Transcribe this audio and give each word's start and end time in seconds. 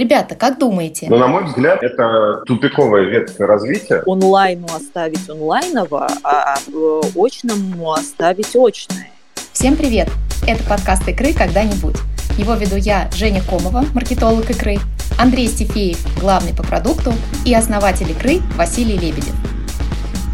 ребята, 0.00 0.34
как 0.34 0.58
думаете? 0.58 1.06
Ну, 1.08 1.18
на 1.18 1.28
мой 1.28 1.44
взгляд, 1.44 1.82
это 1.82 2.42
тупиковая 2.46 3.04
ветка 3.04 3.46
развития. 3.46 4.02
Онлайну 4.06 4.66
оставить 4.74 5.28
онлайново, 5.28 6.08
а 6.24 6.56
э, 6.56 7.00
очному 7.14 7.92
оставить 7.92 8.56
очное. 8.56 9.10
Всем 9.52 9.76
привет! 9.76 10.08
Это 10.48 10.64
подкаст 10.64 11.06
«Икры 11.06 11.34
когда-нибудь». 11.34 11.96
Его 12.38 12.54
веду 12.54 12.76
я, 12.76 13.10
Женя 13.14 13.42
Комова, 13.42 13.84
маркетолог 13.94 14.48
«Икры», 14.48 14.78
Андрей 15.18 15.48
Стефеев, 15.48 15.98
главный 16.18 16.54
по 16.54 16.62
продукту, 16.62 17.12
и 17.44 17.54
основатель 17.54 18.10
«Икры» 18.10 18.38
Василий 18.56 18.96
Лебедев. 18.96 19.34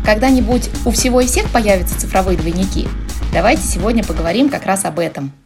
Когда-нибудь 0.04 0.70
у 0.86 0.92
всего 0.92 1.20
и 1.20 1.26
всех 1.26 1.50
появятся 1.50 1.98
цифровые 1.98 2.38
двойники? 2.38 2.86
Давайте 3.32 3.62
сегодня 3.62 4.04
поговорим 4.04 4.48
как 4.48 4.64
раз 4.64 4.84
об 4.84 5.00
этом– 5.00 5.32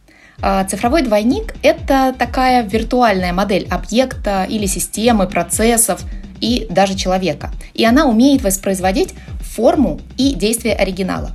цифровой 0.69 1.03
двойник– 1.03 1.55
это 1.63 2.15
такая 2.17 2.63
виртуальная 2.63 3.33
модель 3.33 3.67
объекта 3.69 4.45
или 4.49 4.65
системы, 4.65 5.27
процессов 5.27 6.01
и 6.39 6.67
даже 6.69 6.95
человека. 6.95 7.51
И 7.73 7.85
она 7.85 8.05
умеет 8.05 8.41
воспроизводить 8.41 9.13
форму 9.41 10.01
и 10.17 10.33
действие 10.33 10.75
оригинала. 10.75 11.31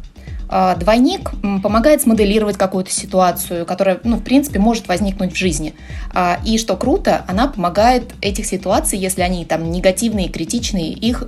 А, 0.48 0.76
двойник 0.76 1.32
помогает 1.62 2.02
смоделировать 2.02 2.56
какую-то 2.56 2.90
ситуацию, 2.90 3.66
которая, 3.66 4.00
ну, 4.04 4.16
в 4.16 4.22
принципе, 4.22 4.58
может 4.58 4.86
возникнуть 4.88 5.32
в 5.32 5.36
жизни. 5.36 5.74
А, 6.12 6.38
и 6.44 6.58
что 6.58 6.76
круто, 6.76 7.24
она 7.26 7.48
помогает 7.48 8.14
этих 8.20 8.46
ситуаций, 8.46 8.98
если 8.98 9.22
они 9.22 9.44
там 9.44 9.70
негативные, 9.70 10.28
критичные, 10.28 10.92
их 10.92 11.24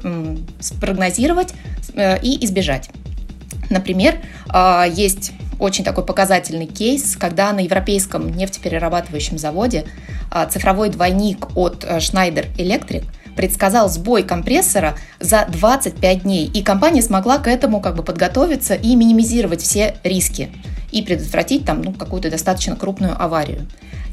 спрогнозировать 0.61 1.55
э, 1.95 2.21
и 2.23 2.45
избежать. 2.45 2.91
Например, 3.71 4.17
есть 4.91 5.33
очень 5.59 5.85
такой 5.85 6.05
показательный 6.05 6.67
кейс, 6.67 7.17
когда 7.17 7.53
на 7.53 7.61
европейском 7.61 8.31
нефтеперерабатывающем 8.31 9.39
заводе 9.39 9.85
а, 10.31 10.47
цифровой 10.47 10.91
двойник 10.91 11.57
от 11.57 11.85
э, 11.85 11.99
Schneider 11.99 12.47
Electric 12.57 13.05
предсказал 13.37 13.89
сбой 13.89 14.25
компрессора 14.25 14.97
за 15.21 15.47
25 15.49 16.23
дней, 16.23 16.47
и 16.47 16.63
компания 16.63 17.03
смогла 17.03 17.39
к 17.39 17.47
этому 17.47 17.81
как 17.81 17.95
бы 17.95 18.03
подготовиться 18.03 18.75
и 18.75 18.97
минимизировать 18.97 19.63
все 19.63 19.95
риски 20.03 20.51
и 20.91 21.03
предотвратить 21.03 21.65
там 21.65 21.83
ну, 21.83 21.93
какую-то 21.93 22.31
достаточно 22.31 22.77
крупную 22.77 23.21
аварию. 23.21 23.67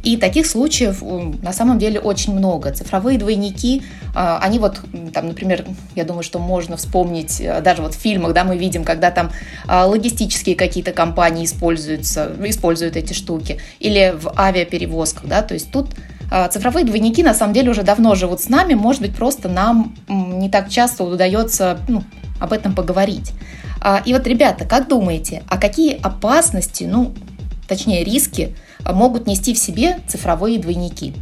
И 0.04 0.18
таких 0.18 0.46
случаев 0.46 1.02
на 1.42 1.52
самом 1.52 1.80
деле 1.80 2.00
очень 2.00 2.36
много. 2.36 2.72
Цифровые 2.72 3.18
двойники, 3.18 3.82
а, 4.14 4.38
они 4.40 4.60
вот, 4.60 4.80
там, 5.12 5.30
например, 5.30 5.66
я 5.96 6.04
думаю, 6.04 6.22
что 6.22 6.38
можно 6.38 6.78
вспомнить, 6.78 7.42
э, 7.42 7.60
даже 7.62 7.82
вот 7.82 7.96
в 7.96 7.98
фильмах, 7.98 8.34
да, 8.34 8.44
мы 8.44 8.56
видим, 8.56 8.84
когда 8.84 9.10
там 9.10 9.32
логистические 9.68 10.56
какие-то 10.56 10.92
компании 10.92 11.46
используются, 11.46 12.32
используют 12.44 12.98
эти 12.98 13.14
штуки, 13.14 13.60
или 13.80 14.14
в 14.16 14.32
авиаперевозках, 14.40 15.26
да, 15.26 15.42
то 15.42 15.56
есть 15.56 15.72
тут 15.72 15.90
Цифровые 16.52 16.86
двойники 16.86 17.22
на 17.22 17.36
самом 17.36 17.54
деле 17.54 17.70
уже 17.70 17.84
давно 17.84 18.16
живут 18.16 18.42
с 18.42 18.50
нами, 18.50 18.74
может 18.74 19.02
быть, 19.02 19.16
просто 19.16 19.48
нам 19.48 19.96
не 20.08 20.50
так 20.50 20.70
часто 20.70 21.04
удается 21.04 21.78
ну, 21.88 22.04
об 22.40 22.54
этом 22.54 22.76
поговорить. 22.76 23.32
И 24.06 24.14
вот, 24.14 24.26
ребята, 24.26 24.66
как 24.66 24.88
думаете, 24.88 25.44
а 25.48 25.58
какие 25.58 26.00
опасности, 26.02 26.86
ну, 26.86 27.14
точнее 27.68 28.04
риски 28.04 28.56
могут 28.84 29.28
нести 29.28 29.54
в 29.54 29.58
себе 29.58 30.00
цифровые 30.08 30.60
двойники. 30.60 31.14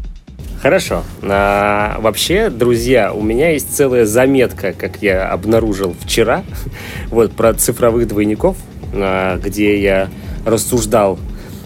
Хорошо. 0.63 1.03
А, 1.21 1.97
вообще, 1.99 2.49
друзья, 2.49 3.11
у 3.11 3.21
меня 3.21 3.49
есть 3.49 3.75
целая 3.75 4.05
заметка, 4.05 4.71
как 4.71 5.01
я 5.01 5.29
обнаружил 5.29 5.93
вчера, 5.99 6.43
вот 7.07 7.33
про 7.33 7.53
цифровых 7.53 8.07
двойников, 8.07 8.55
а, 8.93 9.37
где 9.39 9.81
я 9.81 10.09
рассуждал 10.45 11.19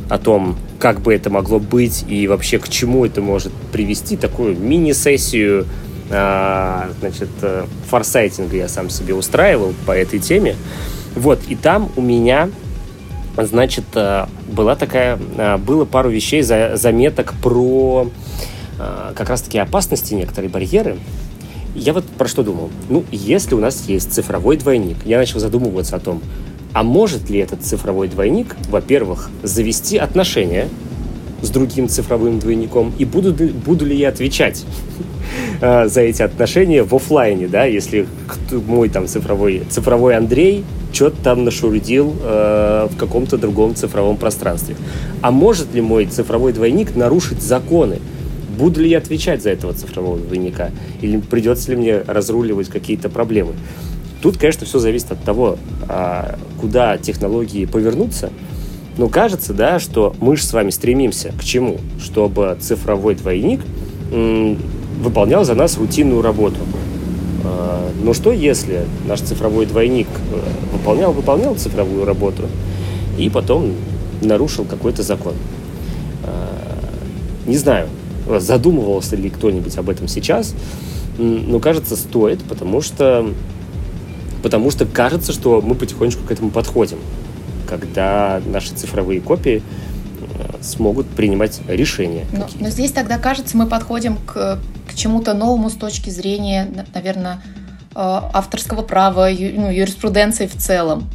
о 0.10 0.18
том, 0.18 0.58
как 0.80 1.02
бы 1.02 1.14
это 1.14 1.30
могло 1.30 1.60
быть 1.60 2.06
и 2.08 2.28
вообще 2.28 2.58
к 2.58 2.70
чему 2.70 3.06
это 3.06 3.22
может 3.22 3.54
привести, 3.72 4.18
такую 4.18 4.58
мини-сессию 4.58 5.66
а, 5.66 5.87
значит, 6.10 7.30
э, 7.42 7.66
форсайтинга 7.90 8.56
я 8.56 8.68
сам 8.68 8.90
себе 8.90 9.14
устраивал 9.14 9.74
по 9.86 9.92
этой 9.92 10.20
теме. 10.20 10.56
Вот, 11.16 11.40
и 11.48 11.56
там 11.56 11.92
у 11.96 12.02
меня 12.02 12.50
значит, 13.38 13.84
э, 13.96 14.26
была 14.48 14.76
такая, 14.76 15.20
э, 15.38 15.58
было 15.58 15.86
пару 15.86 16.10
вещей, 16.10 16.42
заметок 16.42 17.34
про 17.42 18.10
как 19.16 19.32
раз-таки 19.32 19.58
опасности, 19.58 20.14
некоторые 20.14 20.52
барьеры. 20.52 20.98
Я 21.74 21.94
вот 21.94 22.06
про 22.06 22.28
что 22.28 22.44
думал. 22.44 22.70
Ну, 22.90 23.04
если 23.12 23.56
у 23.56 23.60
нас 23.60 23.86
есть 23.88 24.14
цифровой 24.14 24.56
двойник, 24.56 24.98
я 25.04 25.18
начал 25.18 25.40
задумываться 25.40 25.96
о 25.96 26.00
том, 26.00 26.22
а 26.74 26.84
может 26.84 27.28
ли 27.28 27.40
этот 27.40 27.64
цифровой 27.64 28.08
двойник, 28.08 28.56
во-первых, 28.70 29.32
завести 29.42 29.98
отношения 29.98 30.70
с 31.42 31.50
другим 31.50 31.90
цифровым 31.90 32.38
двойником, 32.38 32.94
и 33.00 33.06
буду, 33.06 33.34
буду 33.34 33.84
ли 33.84 33.98
я 33.98 34.10
отвечать 34.10 34.64
за 35.60 36.02
эти 36.02 36.22
отношения 36.22 36.84
в 36.84 36.94
офлайне, 36.94 37.48
да, 37.48 37.66
если 37.66 38.06
мой 38.52 38.90
там 38.90 39.08
цифровой, 39.08 39.64
цифровой 39.70 40.16
Андрей 40.16 40.64
что-то 40.98 41.18
там 41.22 41.44
нашурдил 41.44 42.16
э, 42.24 42.88
в 42.92 42.98
каком-то 42.98 43.38
другом 43.38 43.76
цифровом 43.76 44.18
пространстве. 44.18 44.76
А 45.22 45.32
может 45.32 45.74
ли 45.74 45.82
мой 45.82 46.06
цифровой 46.06 46.54
двойник 46.54 46.96
нарушить 46.96 47.42
законы? 47.42 48.00
Буду 48.58 48.82
ли 48.82 48.90
я 48.90 48.98
отвечать 48.98 49.44
за 49.44 49.52
этого 49.52 49.74
цифрового 49.74 50.18
двойника? 50.18 50.72
Или 51.02 51.18
придется 51.20 51.72
ли 51.72 51.78
мне 51.78 51.98
разруливать 52.00 52.70
какие-то 52.70 53.10
проблемы? 53.10 53.54
Тут, 54.22 54.38
конечно, 54.38 54.66
все 54.66 54.80
зависит 54.80 55.12
от 55.12 55.24
того, 55.24 55.60
а, 55.88 56.40
куда 56.60 56.98
технологии 56.98 57.66
повернутся. 57.66 58.32
Но 58.98 59.10
кажется, 59.10 59.54
да, 59.54 59.80
что 59.80 60.16
мы 60.20 60.36
же 60.36 60.44
с 60.44 60.54
вами 60.54 60.72
стремимся 60.72 61.32
к 61.40 61.44
чему? 61.44 61.78
Чтобы 62.02 62.58
цифровой 62.60 63.14
двойник 63.14 63.62
выполнял 65.00 65.44
за 65.44 65.56
нас 65.56 65.78
рутинную 65.78 66.22
работу. 66.22 66.60
А, 67.44 67.92
но 68.02 68.14
что 68.14 68.32
если 68.32 68.86
наш 69.08 69.22
цифровой 69.22 69.66
двойник 69.66 70.08
э, 70.32 70.40
выполнял, 70.74 71.14
выполнял 71.14 71.56
цифровую 71.56 72.06
работу 72.06 72.44
и 73.18 73.30
потом 73.30 73.74
нарушил 74.22 74.66
какой-то 74.66 75.04
закон? 75.04 75.34
А, 76.24 76.58
не 77.46 77.58
знаю, 77.58 77.88
задумывался 78.40 79.16
ли 79.16 79.30
кто-нибудь 79.30 79.78
об 79.78 79.90
этом 79.90 80.08
сейчас, 80.08 80.54
но 81.18 81.60
кажется, 81.60 81.96
стоит, 81.96 82.44
потому 82.44 82.82
что, 82.82 83.28
потому 84.44 84.70
что 84.70 84.86
кажется, 84.86 85.32
что 85.32 85.62
мы 85.62 85.76
потихонечку 85.76 86.24
к 86.28 86.32
этому 86.32 86.52
подходим, 86.52 87.00
когда 87.68 88.42
наши 88.46 88.74
цифровые 88.74 89.22
копии 89.22 89.64
смогут 90.62 91.08
принимать 91.08 91.62
решения. 91.68 92.26
Но, 92.32 92.48
но 92.60 92.70
здесь 92.70 92.92
тогда 92.92 93.18
кажется, 93.18 93.58
мы 93.58 93.68
подходим 93.68 94.18
к 94.18 94.60
чему-то 94.96 95.34
новому 95.34 95.70
с 95.70 95.76
точки 95.76 96.10
зрения, 96.10 96.68
наверное, 96.94 97.36
э, 97.36 97.96
авторского 97.96 98.82
права, 98.82 99.30
ну, 99.30 99.72
юриспруденции 99.72 100.48
в 100.48 100.56
целом. 100.56 101.10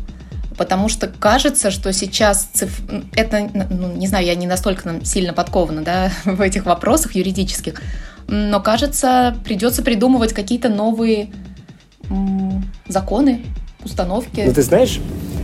Потому 0.56 0.88
что 0.88 1.08
кажется, 1.08 1.70
что 1.70 1.92
сейчас 1.92 2.48
циф... 2.52 2.80
это, 3.14 3.48
ну, 3.70 3.92
не 3.92 4.06
знаю, 4.06 4.26
я 4.26 4.34
не 4.34 4.46
настолько 4.46 5.04
сильно 5.04 5.32
подкована 5.32 5.82
да, 5.82 6.12
в 6.24 6.40
этих 6.40 6.66
вопросах 6.66 7.14
юридических, 7.14 7.80
но 8.28 8.60
кажется, 8.60 9.36
придется 9.44 9.82
придумывать 9.82 10.32
какие-то 10.32 10.68
новые 10.68 11.30
законы, 12.86 13.44
установки. 13.84 14.42
Ну, 14.46 14.52
ты 14.52 14.62
знаешь, 14.62 15.00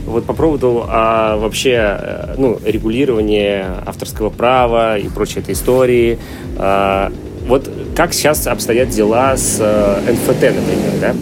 вот 0.09 0.25
по 0.25 0.33
поводу 0.33 0.85
а, 0.89 1.37
вообще 1.37 1.99
э, 2.01 2.35
ну, 2.39 2.59
регулирования 2.65 3.83
авторского 3.87 4.31
права 4.31 4.99
и 4.99 5.09
прочей 5.09 5.41
этой 5.41 5.55
истории, 5.55 6.19
а, 6.57 7.13
вот 7.47 7.71
как 7.95 8.13
сейчас 8.13 8.47
обстоят 8.47 8.89
дела 8.89 9.37
с 9.37 9.59
э, 9.61 10.13
НФТ, 10.13 10.43
например, 10.43 10.93
да? 11.01 11.15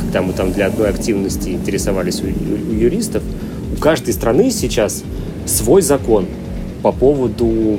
Когда 0.00 0.22
мы 0.22 0.32
там 0.32 0.52
для 0.52 0.66
одной 0.66 0.88
активности 0.88 1.50
интересовались 1.50 2.22
у, 2.22 2.26
у 2.26 2.74
юристов, 2.74 3.22
у 3.76 3.80
каждой 3.80 4.14
страны 4.14 4.50
сейчас 4.50 5.04
свой 5.44 5.82
закон 5.82 6.26
по 6.82 6.92
поводу, 6.92 7.78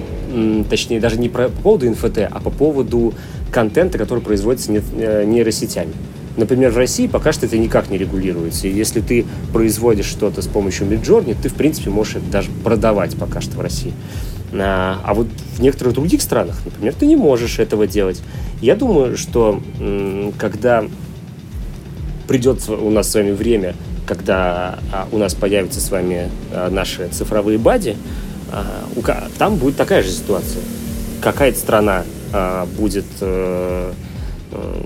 точнее, 0.69 0.99
даже 0.99 1.19
не 1.19 1.29
по 1.29 1.49
поводу 1.49 1.89
НФТ, 1.89 2.19
а 2.29 2.39
по 2.39 2.49
поводу 2.49 3.13
контента, 3.51 3.97
который 3.97 4.19
производится 4.19 4.71
э, 4.71 5.23
нейросетями. 5.25 5.93
Например, 6.39 6.71
в 6.71 6.77
России 6.77 7.07
пока 7.07 7.33
что 7.33 7.45
это 7.45 7.57
никак 7.57 7.89
не 7.89 7.97
регулируется. 7.97 8.67
И 8.67 8.71
если 8.71 9.01
ты 9.01 9.25
производишь 9.51 10.05
что-то 10.05 10.41
с 10.41 10.47
помощью 10.47 10.87
Midjourney, 10.87 11.35
ты, 11.39 11.49
в 11.49 11.53
принципе, 11.53 11.89
можешь 11.89 12.15
это 12.15 12.25
даже 12.31 12.49
продавать 12.63 13.17
пока 13.17 13.41
что 13.41 13.57
в 13.57 13.61
России. 13.61 13.93
А, 14.53 14.99
а 15.03 15.13
вот 15.13 15.27
в 15.55 15.61
некоторых 15.61 15.93
других 15.93 16.21
странах, 16.21 16.61
например, 16.63 16.93
ты 16.93 17.05
не 17.05 17.17
можешь 17.17 17.59
этого 17.59 17.87
делать. 17.87 18.21
Я 18.61 18.75
думаю, 18.75 19.17
что 19.17 19.61
когда 20.37 20.85
придет 22.27 22.67
у 22.69 22.89
нас 22.89 23.09
с 23.09 23.15
вами 23.15 23.31
время, 23.31 23.75
когда 24.05 24.79
а, 24.91 25.07
у 25.11 25.17
нас 25.17 25.35
появятся 25.35 25.81
с 25.81 25.91
вами 25.91 26.29
а, 26.51 26.69
наши 26.69 27.09
цифровые 27.09 27.57
бади, 27.57 27.95
там 29.37 29.57
будет 29.57 29.77
такая 29.77 30.01
же 30.01 30.09
ситуация. 30.09 30.63
Какая-то 31.21 31.59
страна 31.59 32.03
будет, 32.77 33.05
э, 33.21 33.91
э, 34.51 34.81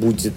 будет 0.00 0.32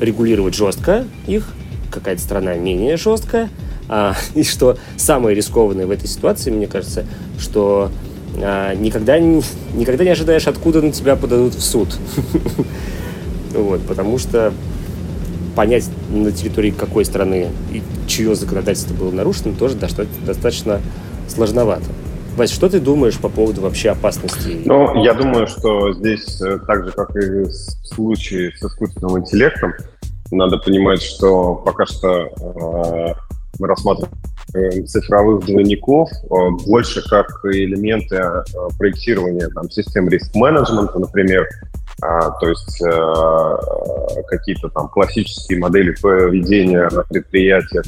регулировать 0.00 0.54
жестко 0.54 1.04
их, 1.26 1.48
какая-то 1.90 2.20
страна 2.20 2.54
менее 2.54 2.96
жестко. 2.96 3.48
И 4.34 4.44
что 4.44 4.78
самое 4.96 5.34
рискованное 5.34 5.86
в 5.86 5.90
этой 5.90 6.08
ситуации, 6.08 6.50
мне 6.50 6.66
кажется, 6.66 7.04
что 7.38 7.90
а, 8.36 8.74
никогда, 8.74 9.18
никогда 9.18 10.04
не 10.04 10.10
ожидаешь, 10.10 10.46
откуда 10.46 10.80
на 10.80 10.92
тебя 10.92 11.16
подадут 11.16 11.54
в 11.54 11.62
суд. 11.62 11.88
Вот, 13.52 13.82
потому 13.82 14.16
что 14.18 14.52
понять 15.56 15.90
на 16.08 16.30
территории 16.30 16.70
какой 16.70 17.04
страны 17.04 17.48
и 17.72 17.82
чье 18.06 18.36
законодательство 18.36 18.94
было 18.94 19.10
нарушено 19.10 19.54
тоже 19.54 19.74
достаточно 19.74 20.80
сложновато. 21.26 21.86
Вась, 22.36 22.50
что 22.50 22.68
ты 22.68 22.80
думаешь 22.80 23.18
по 23.18 23.28
поводу 23.28 23.60
вообще 23.62 23.90
опасностей? 23.90 24.62
Ну, 24.64 25.02
я 25.02 25.14
думаю, 25.14 25.46
что 25.46 25.92
здесь, 25.92 26.40
э, 26.40 26.58
так 26.66 26.84
же, 26.84 26.92
как 26.92 27.14
и 27.16 27.44
в 27.44 27.52
случае 27.52 28.52
с 28.52 28.62
искусственным 28.62 29.18
интеллектом, 29.18 29.74
надо 30.30 30.58
понимать, 30.58 31.02
что 31.02 31.56
пока 31.56 31.86
что 31.86 32.08
э, 32.08 33.14
мы 33.58 33.66
рассматриваем 33.66 34.86
цифровых 34.86 35.44
двойников 35.46 36.10
э, 36.12 36.26
больше 36.66 37.02
как 37.08 37.28
элементы 37.44 38.22
проектирования 38.78 39.48
там, 39.48 39.70
систем 39.70 40.08
риск-менеджмента, 40.08 40.98
например, 40.98 41.46
а, 42.02 42.30
то 42.30 42.48
есть 42.48 42.80
э, 42.82 44.22
какие-то 44.28 44.68
там 44.70 44.88
классические 44.88 45.58
модели 45.58 45.94
поведения 46.00 46.88
на 46.90 47.02
предприятиях 47.02 47.84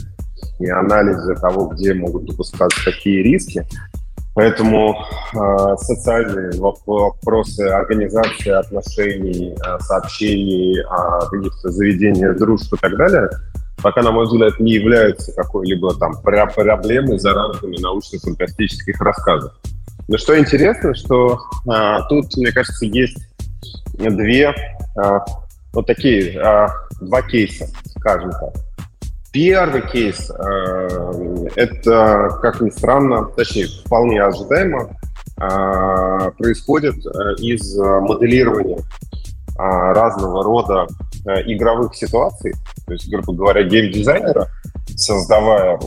и 0.58 0.68
анализа 0.68 1.34
того, 1.34 1.68
где 1.68 1.94
могут 1.94 2.26
допускаться 2.26 2.84
какие 2.84 3.22
риски. 3.22 3.66
Поэтому 4.34 4.96
э, 5.34 5.76
социальные 5.76 6.52
вопросы 6.58 7.60
организации 7.68 8.50
отношений, 8.50 9.54
э, 9.54 9.78
сообщений 9.80 10.80
о 10.84 11.26
каких-то 11.26 11.70
заведениях, 11.70 12.38
дружб 12.38 12.72
и 12.72 12.76
так 12.78 12.96
далее, 12.96 13.28
пока, 13.82 14.00
на 14.02 14.10
мой 14.10 14.24
взгляд, 14.24 14.58
не 14.58 14.72
являются 14.72 15.32
какой-либо 15.32 15.94
там 15.96 16.14
проблемой 16.22 17.18
за 17.18 17.34
рамками 17.34 17.76
научно-фантастических 17.78 18.98
рассказов. 19.00 19.52
Но 20.08 20.16
что 20.16 20.38
интересно, 20.38 20.94
что 20.94 21.38
э, 21.70 21.98
тут, 22.08 22.34
мне 22.36 22.52
кажется, 22.52 22.86
есть 22.86 23.18
две 23.98 24.54
э, 24.96 25.18
вот 25.72 25.86
такие, 25.86 26.38
э, 26.38 26.66
два 27.00 27.22
кейса, 27.22 27.66
скажем 27.98 28.30
так. 28.30 28.54
Первый 29.32 29.80
кейс 29.90 30.30
э, 30.30 31.48
это, 31.56 32.38
как 32.42 32.60
ни 32.60 32.68
странно, 32.68 33.24
точнее, 33.34 33.66
вполне 33.66 34.22
ожидаемо, 34.22 34.90
э, 35.40 36.30
происходит 36.36 36.96
э, 37.06 37.34
из 37.38 37.74
моделирования 37.76 38.78
разного 39.56 40.42
рода 40.42 40.86
игровых 41.46 41.94
ситуаций. 41.94 42.54
То 42.86 42.94
есть, 42.94 43.08
грубо 43.08 43.34
говоря, 43.34 43.62
геймдизайнера, 43.62 44.48
создавая, 44.96 45.78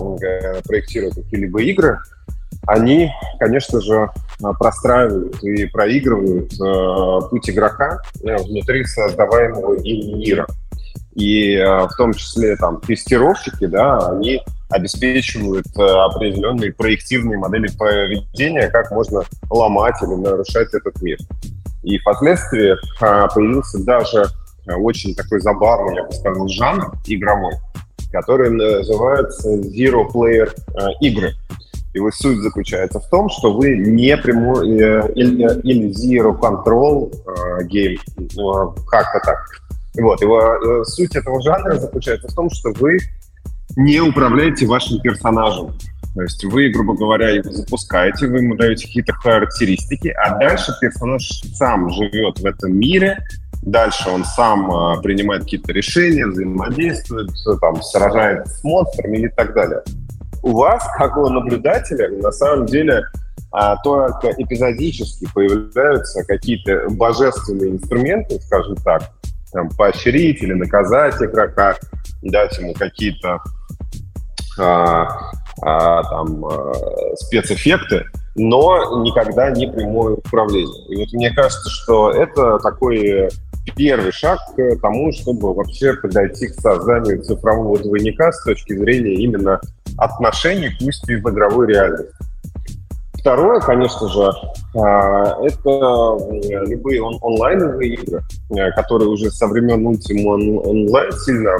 проектируя 0.65 1.09
какие-либо 1.09 1.61
игры, 1.63 1.99
они, 2.67 3.11
конечно 3.39 3.81
же, 3.81 4.09
простраивают 4.59 5.43
и 5.43 5.65
проигрывают 5.65 6.51
путь 7.31 7.49
игрока 7.49 7.99
внутри 8.21 8.85
создаваемого 8.85 9.73
им 9.81 10.19
мира. 10.19 10.45
И 11.15 11.53
э, 11.55 11.87
в 11.87 11.95
том 11.97 12.13
числе 12.13 12.57
там 12.57 12.81
тестировщики, 12.81 13.65
да, 13.67 14.09
они 14.09 14.41
обеспечивают 14.69 15.65
э, 15.77 15.81
определенные 15.81 16.73
проективные 16.73 17.37
модели 17.37 17.69
поведения, 17.77 18.67
как 18.67 18.91
можно 18.91 19.23
ломать 19.49 19.95
или 20.03 20.13
нарушать 20.13 20.73
этот 20.73 21.01
мир. 21.01 21.17
И 21.83 21.97
впоследствии 21.99 22.73
э, 22.73 23.27
появился 23.33 23.83
даже 23.83 24.25
очень 24.67 25.15
такой 25.15 25.39
забавный, 25.39 25.95
я 25.95 26.03
бы 26.03 26.11
сказал, 26.11 26.47
жанр 26.49 26.91
игровой, 27.05 27.53
который 28.11 28.49
называется 28.49 29.53
Zero 29.57 30.07
Player 30.11 30.51
игры. 31.01 31.33
Его 31.93 32.11
суть 32.11 32.39
заключается 32.39 32.99
в 32.99 33.07
том, 33.09 33.29
что 33.29 33.53
вы 33.53 33.77
не 33.77 34.17
прямой 34.17 34.67
или, 34.67 35.61
или 35.61 35.89
Zero 35.91 36.37
Control 36.37 37.13
game, 37.69 37.99
как-то 38.89 39.19
так, 39.23 39.45
вот, 40.01 40.21
его, 40.21 40.41
э, 40.41 40.83
суть 40.85 41.15
этого 41.15 41.41
жанра 41.41 41.77
заключается 41.77 42.27
в 42.27 42.33
том, 42.33 42.49
что 42.49 42.71
вы 42.73 42.97
не 43.75 43.99
управляете 43.99 44.65
вашим 44.65 44.99
персонажем. 45.01 45.73
То 46.15 46.21
есть 46.21 46.43
вы, 46.45 46.69
грубо 46.69 46.95
говоря, 46.95 47.29
его 47.29 47.51
запускаете, 47.51 48.27
вы 48.27 48.37
ему 48.37 48.55
даете 48.55 48.87
какие-то 48.87 49.13
характеристики, 49.13 50.07
а 50.07 50.37
дальше 50.37 50.73
персонаж 50.79 51.23
сам 51.53 51.89
живет 51.89 52.39
в 52.39 52.45
этом 52.45 52.77
мире, 52.77 53.19
дальше 53.61 54.09
он 54.09 54.23
сам 54.23 54.71
э, 54.71 55.01
принимает 55.01 55.43
какие-то 55.43 55.73
решения, 55.73 56.25
взаимодействует, 56.25 57.31
там, 57.59 57.81
сражается 57.81 58.53
с 58.53 58.63
монстрами 58.63 59.17
и 59.17 59.27
так 59.27 59.53
далее. 59.53 59.81
У 60.41 60.51
вас, 60.51 60.87
как 60.97 61.17
у 61.17 61.27
наблюдателя, 61.27 62.09
на 62.21 62.31
самом 62.31 62.65
деле 62.67 63.03
а, 63.51 63.77
только 63.77 64.31
эпизодически 64.37 65.27
появляются 65.33 66.23
какие-то 66.25 66.89
божественные 66.89 67.71
инструменты, 67.71 68.39
скажем 68.41 68.75
так, 68.77 69.11
там, 69.55 69.69
поощрить 69.69 70.43
или 70.43 70.53
наказать 70.53 71.15
игрока, 71.21 71.75
дать 72.21 72.57
ему 72.59 72.73
какие-то 72.73 73.39
а, 74.59 75.07
а, 75.61 76.03
там, 76.03 76.45
а, 76.45 76.73
спецэффекты, 77.15 78.05
но 78.35 79.01
никогда 79.03 79.49
не 79.51 79.71
прямое 79.71 80.15
управление. 80.15 80.85
И 80.89 80.95
вот 80.97 81.13
мне 81.13 81.31
кажется, 81.31 81.69
что 81.69 82.11
это 82.11 82.59
такой 82.59 83.29
первый 83.77 84.11
шаг 84.11 84.39
к 84.55 84.75
тому, 84.81 85.11
чтобы 85.13 85.53
вообще 85.53 85.93
подойти 85.93 86.47
к 86.47 86.55
созданию 86.55 87.23
цифрового 87.23 87.79
двойника 87.79 88.31
с 88.33 88.43
точки 88.43 88.77
зрения 88.77 89.13
именно 89.15 89.61
отношений, 89.97 90.69
пусть 90.79 91.09
и 91.09 91.15
в 91.15 91.29
игровой 91.29 91.67
реальности. 91.67 92.13
Второе, 93.25 93.59
конечно 93.59 94.07
же, 94.07 94.31
а, 94.75 95.43
это 95.43 96.15
любые 96.67 97.01
он 97.01 97.17
онлайновые 97.23 97.95
игры, 97.95 98.21
э, 98.51 98.71
которые 98.73 99.09
уже 99.09 99.31
со 99.31 99.47
времен 99.47 99.87
Ultima 99.87 100.61
Online 100.63 101.11
сильно 101.11 101.57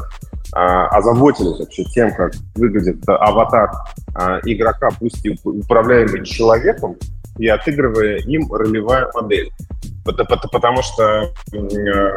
а, 0.54 0.86
озаботились 0.90 1.58
вообще 1.58 1.84
тем, 1.86 2.14
как 2.14 2.34
выглядит 2.54 2.98
аватар 3.08 3.72
а, 4.14 4.42
игрока, 4.46 4.90
пусть 5.00 5.26
и 5.26 5.36
управляемый 5.44 6.24
человеком, 6.24 6.98
и 7.40 7.48
отыгрывая 7.48 8.18
им 8.18 8.54
ролевая 8.54 9.10
модель. 9.16 9.50
Потому 10.06 10.84
что 10.84 11.32
э, 11.52 12.16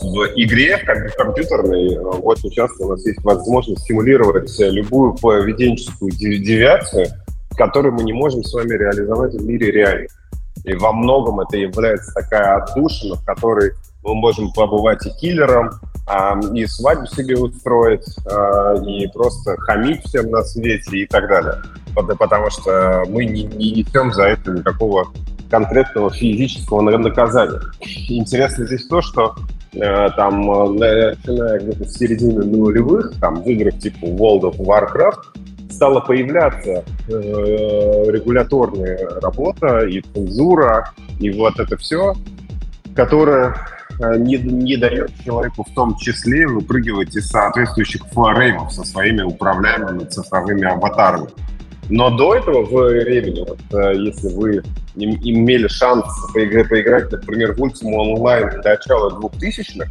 в 0.00 0.18
игре, 0.34 0.78
как 0.78 1.04
бы 1.04 1.10
компьютерной, 1.10 1.96
очень 1.96 2.50
часто 2.50 2.86
у 2.86 2.90
нас 2.90 3.06
есть 3.06 3.22
возможность 3.22 3.84
симулировать 3.84 4.52
любую 4.58 5.14
поведенческую 5.14 6.10
девиацию, 6.10 7.06
который 7.56 7.92
мы 7.92 8.02
не 8.02 8.12
можем 8.12 8.42
с 8.42 8.52
вами 8.52 8.72
реализовать 8.72 9.34
в 9.34 9.44
мире 9.44 9.70
реальных. 9.70 10.10
И 10.64 10.74
во 10.74 10.92
многом 10.92 11.40
это 11.40 11.56
является 11.56 12.12
такая 12.12 12.62
отдушина, 12.62 13.16
в 13.16 13.24
которой 13.24 13.72
мы 14.04 14.14
можем 14.14 14.52
побывать 14.52 15.04
и 15.06 15.10
киллером, 15.10 15.70
а, 16.06 16.38
и 16.54 16.66
свадьбу 16.66 17.06
себе 17.06 17.36
устроить, 17.36 18.04
а, 18.26 18.74
и 18.74 19.06
просто 19.08 19.56
хамить 19.58 20.04
всем 20.04 20.30
на 20.30 20.42
свете 20.42 20.98
и 20.98 21.06
так 21.06 21.28
далее. 21.28 21.62
Потому 21.94 22.50
что 22.50 23.04
мы 23.08 23.24
не, 23.24 23.44
не 23.44 23.72
несем 23.72 24.12
за 24.12 24.24
это 24.24 24.50
никакого 24.50 25.08
конкретного 25.50 26.10
физического 26.10 26.80
наказания. 26.80 27.60
Интересно 28.08 28.66
здесь 28.66 28.86
то, 28.86 29.02
что 29.02 29.34
э, 29.74 30.08
там, 30.16 30.50
э, 30.50 31.14
начиная 31.14 31.60
где-то 31.60 31.84
с 31.84 31.98
середины 31.98 32.42
нулевых, 32.42 33.12
там, 33.20 33.42
в 33.42 33.46
играх 33.46 33.78
типа 33.78 34.06
World 34.06 34.42
of 34.44 34.56
Warcraft, 34.56 35.41
стала 35.72 36.00
появляться 36.00 36.84
э, 37.08 37.12
регуляторная 38.08 39.20
работа 39.20 39.80
и 39.86 40.00
цензура, 40.00 40.92
и 41.18 41.30
вот 41.30 41.58
это 41.58 41.76
все, 41.76 42.14
которое 42.94 43.56
э, 44.00 44.16
не, 44.18 44.36
не 44.36 44.76
дает 44.76 45.10
человеку 45.24 45.64
в 45.64 45.74
том 45.74 45.96
числе 45.96 46.46
выпрыгивать 46.46 47.16
из 47.16 47.28
соответствующих 47.28 48.02
флореймов 48.12 48.72
со 48.72 48.84
своими 48.84 49.22
управляемыми 49.22 50.04
цифровыми 50.04 50.64
аватарами. 50.64 51.28
Но 51.88 52.10
до 52.16 52.36
этого 52.36 52.64
в 52.64 52.92
Ревене, 52.92 53.44
вот, 53.44 53.58
э, 53.72 53.94
если 53.96 54.28
вы 54.34 54.62
имели 54.94 55.68
шанс 55.68 56.04
поиграть, 56.32 56.68
поиграть, 56.68 57.10
например, 57.10 57.54
в 57.54 57.60
Ultima 57.60 58.14
Online 58.14 58.62
до 58.62 58.70
начала 58.70 59.10
2000-х, 59.20 59.90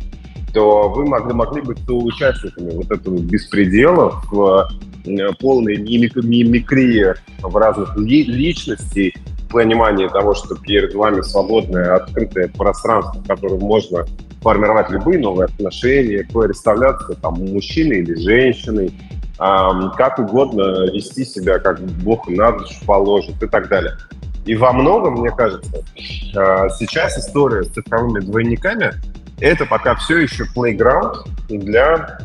то 0.53 0.89
вы 0.89 1.05
могли, 1.05 1.33
могли 1.33 1.61
быть 1.61 1.79
участниками 1.89 2.71
вот 2.71 2.91
этого 2.91 3.17
беспредела 3.17 4.21
в 4.31 4.69
Э, 5.05 5.31
полной 5.39 5.77
мимикрии 5.77 7.13
в 7.41 7.55
разных 7.55 7.97
ли, 7.97 8.23
личностей, 8.23 9.15
понимание 9.49 10.09
того, 10.09 10.33
что 10.35 10.55
перед 10.55 10.93
вами 10.93 11.21
свободное, 11.21 11.95
открытое 11.95 12.47
пространство, 12.49 13.19
в 13.21 13.27
котором 13.27 13.59
можно 13.59 14.05
формировать 14.41 14.89
любые 14.89 15.19
новые 15.19 15.45
отношения, 15.45 16.27
представляться 16.31 17.13
там 17.15 17.33
мужчиной 17.33 17.99
или 17.99 18.15
женщиной, 18.15 18.93
эм, 19.39 19.91
как 19.97 20.19
угодно 20.19 20.91
вести 20.91 21.25
себя, 21.25 21.59
как 21.59 21.81
Бог 21.81 22.27
на 22.27 22.51
душу 22.51 22.75
положит 22.85 23.41
и 23.41 23.47
так 23.47 23.67
далее. 23.67 23.97
И 24.45 24.55
во 24.55 24.71
многом, 24.73 25.15
мне 25.15 25.31
кажется, 25.31 25.77
э, 25.77 26.69
сейчас 26.79 27.17
история 27.17 27.63
с 27.63 27.69
цифровыми 27.69 28.21
двойниками 28.21 28.93
это 29.39 29.65
пока 29.65 29.95
все 29.95 30.19
еще 30.19 30.45
playground 30.55 31.27
для 31.49 32.19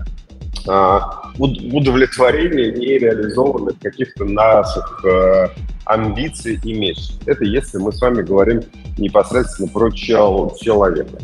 а, 0.69 1.26
удовлетворения 1.39 2.73
нереализованных 2.73 3.79
каких-то 3.81 4.25
наших 4.25 5.05
э, 5.05 5.49
амбиции 5.85 6.59
иметь. 6.65 7.19
Это 7.27 7.45
если 7.45 7.79
мы 7.79 7.93
с 7.93 8.01
вами 8.01 8.23
говорим 8.23 8.63
непосредственно 8.99 9.69
про 9.69 9.91
чел- 9.91 10.57
человека. 10.61 11.19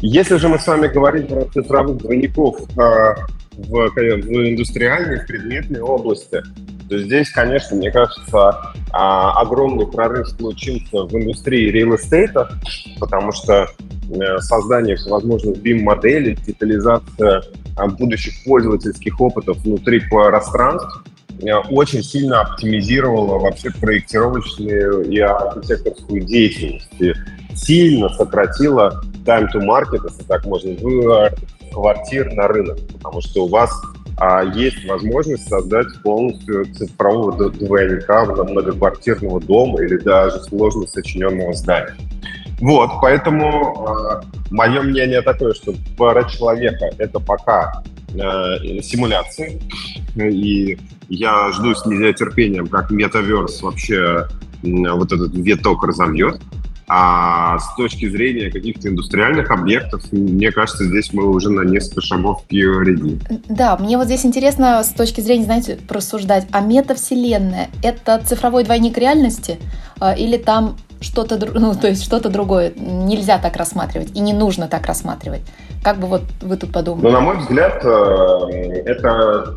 Если 0.00 0.36
же 0.36 0.48
мы 0.48 0.58
с 0.58 0.66
вами 0.66 0.86
говорим 0.86 1.26
про 1.26 1.44
цифровых 1.46 1.98
двойников 1.98 2.60
э, 2.78 3.14
в, 3.56 3.90
в 3.90 4.48
индустриальной, 4.48 5.20
в 5.20 5.26
предметной 5.26 5.80
области, 5.80 6.42
то 6.88 6.98
здесь, 6.98 7.30
конечно, 7.30 7.76
мне 7.76 7.90
кажется, 7.90 8.72
а, 8.92 9.40
огромный 9.40 9.86
прорыв 9.86 10.28
случился 10.28 11.02
в 11.02 11.14
индустрии 11.14 11.70
estate, 11.70 12.48
потому 12.98 13.32
что 13.32 13.68
э, 14.10 14.38
создание 14.38 14.96
всевозможных 14.96 15.58
BIM-моделей, 15.58 16.38
детализация 16.46 17.42
будущих 17.86 18.34
пользовательских 18.44 19.20
опытов 19.20 19.58
внутри 19.58 20.00
пространств 20.00 21.04
очень 21.70 22.02
сильно 22.02 22.40
оптимизировала 22.40 23.38
вообще 23.38 23.70
проектировочную 23.70 25.02
и 25.02 25.18
архитекторскую 25.20 26.22
деятельность. 26.22 26.88
И 26.98 27.14
сильно 27.54 28.08
сократила 28.10 29.02
time 29.24 29.46
to 29.54 29.60
market, 29.60 30.00
если 30.08 30.24
так 30.24 30.44
можно, 30.46 30.72
в 30.72 31.30
квартир 31.72 32.32
на 32.32 32.48
рынок, 32.48 32.78
потому 32.92 33.20
что 33.20 33.44
у 33.44 33.48
вас 33.48 33.70
а 34.20 34.42
есть 34.42 34.84
возможность 34.88 35.48
создать 35.48 35.86
полностью 36.02 36.64
цифрового 36.74 37.50
двойника 37.50 38.24
многоквартирного 38.24 39.40
дома 39.40 39.80
или 39.82 39.96
даже 39.96 40.40
сложно 40.40 40.88
сочиненного 40.88 41.54
здания. 41.54 41.94
Вот, 42.60 42.90
поэтому 43.00 43.86
э, 43.88 44.22
мое 44.50 44.82
мнение 44.82 45.22
такое, 45.22 45.54
что 45.54 45.74
пара 45.96 46.28
человека 46.28 46.90
это 46.98 47.20
пока 47.20 47.82
э, 48.14 48.80
симуляции, 48.82 49.62
и 50.16 50.78
я 51.08 51.52
жду 51.52 51.74
с 51.74 51.86
нетерпением, 51.86 52.66
как 52.66 52.90
метаверс 52.90 53.62
вообще 53.62 54.26
э, 54.62 54.90
вот 54.92 55.12
этот 55.12 55.34
виток 55.34 55.84
разовьет. 55.84 56.40
А 56.90 57.58
с 57.58 57.74
точки 57.76 58.08
зрения 58.08 58.50
каких-то 58.50 58.88
индустриальных 58.88 59.50
объектов, 59.50 60.10
мне 60.10 60.50
кажется, 60.50 60.84
здесь 60.86 61.12
мы 61.12 61.28
уже 61.28 61.50
на 61.50 61.60
несколько 61.60 62.00
шагов 62.00 62.44
впереди. 62.44 63.20
Да, 63.46 63.76
мне 63.76 63.98
вот 63.98 64.06
здесь 64.06 64.24
интересно 64.24 64.82
с 64.82 64.88
точки 64.88 65.20
зрения, 65.20 65.44
знаете, 65.44 65.78
просуждать, 65.86 66.46
а 66.50 66.60
метавселенная— 66.60 67.68
это 67.82 68.18
цифровой 68.24 68.64
двойник 68.64 68.96
реальности 68.96 69.58
а, 70.00 70.14
или 70.14 70.38
там 70.38 70.78
что-то, 71.00 71.38
ну, 71.54 71.74
то 71.74 71.88
есть 71.88 72.04
что-то 72.04 72.28
другое 72.28 72.72
нельзя 72.76 73.38
так 73.38 73.56
рассматривать 73.56 74.16
и 74.16 74.20
не 74.20 74.32
нужно 74.32 74.68
так 74.68 74.86
рассматривать? 74.86 75.42
Как 75.82 75.98
бы 75.98 76.06
вот 76.06 76.22
вы 76.40 76.56
тут 76.56 76.72
подумали? 76.72 77.04
Ну, 77.04 77.10
на 77.10 77.20
мой 77.20 77.38
взгляд, 77.38 77.84
э, 77.84 78.82
это 78.84 79.54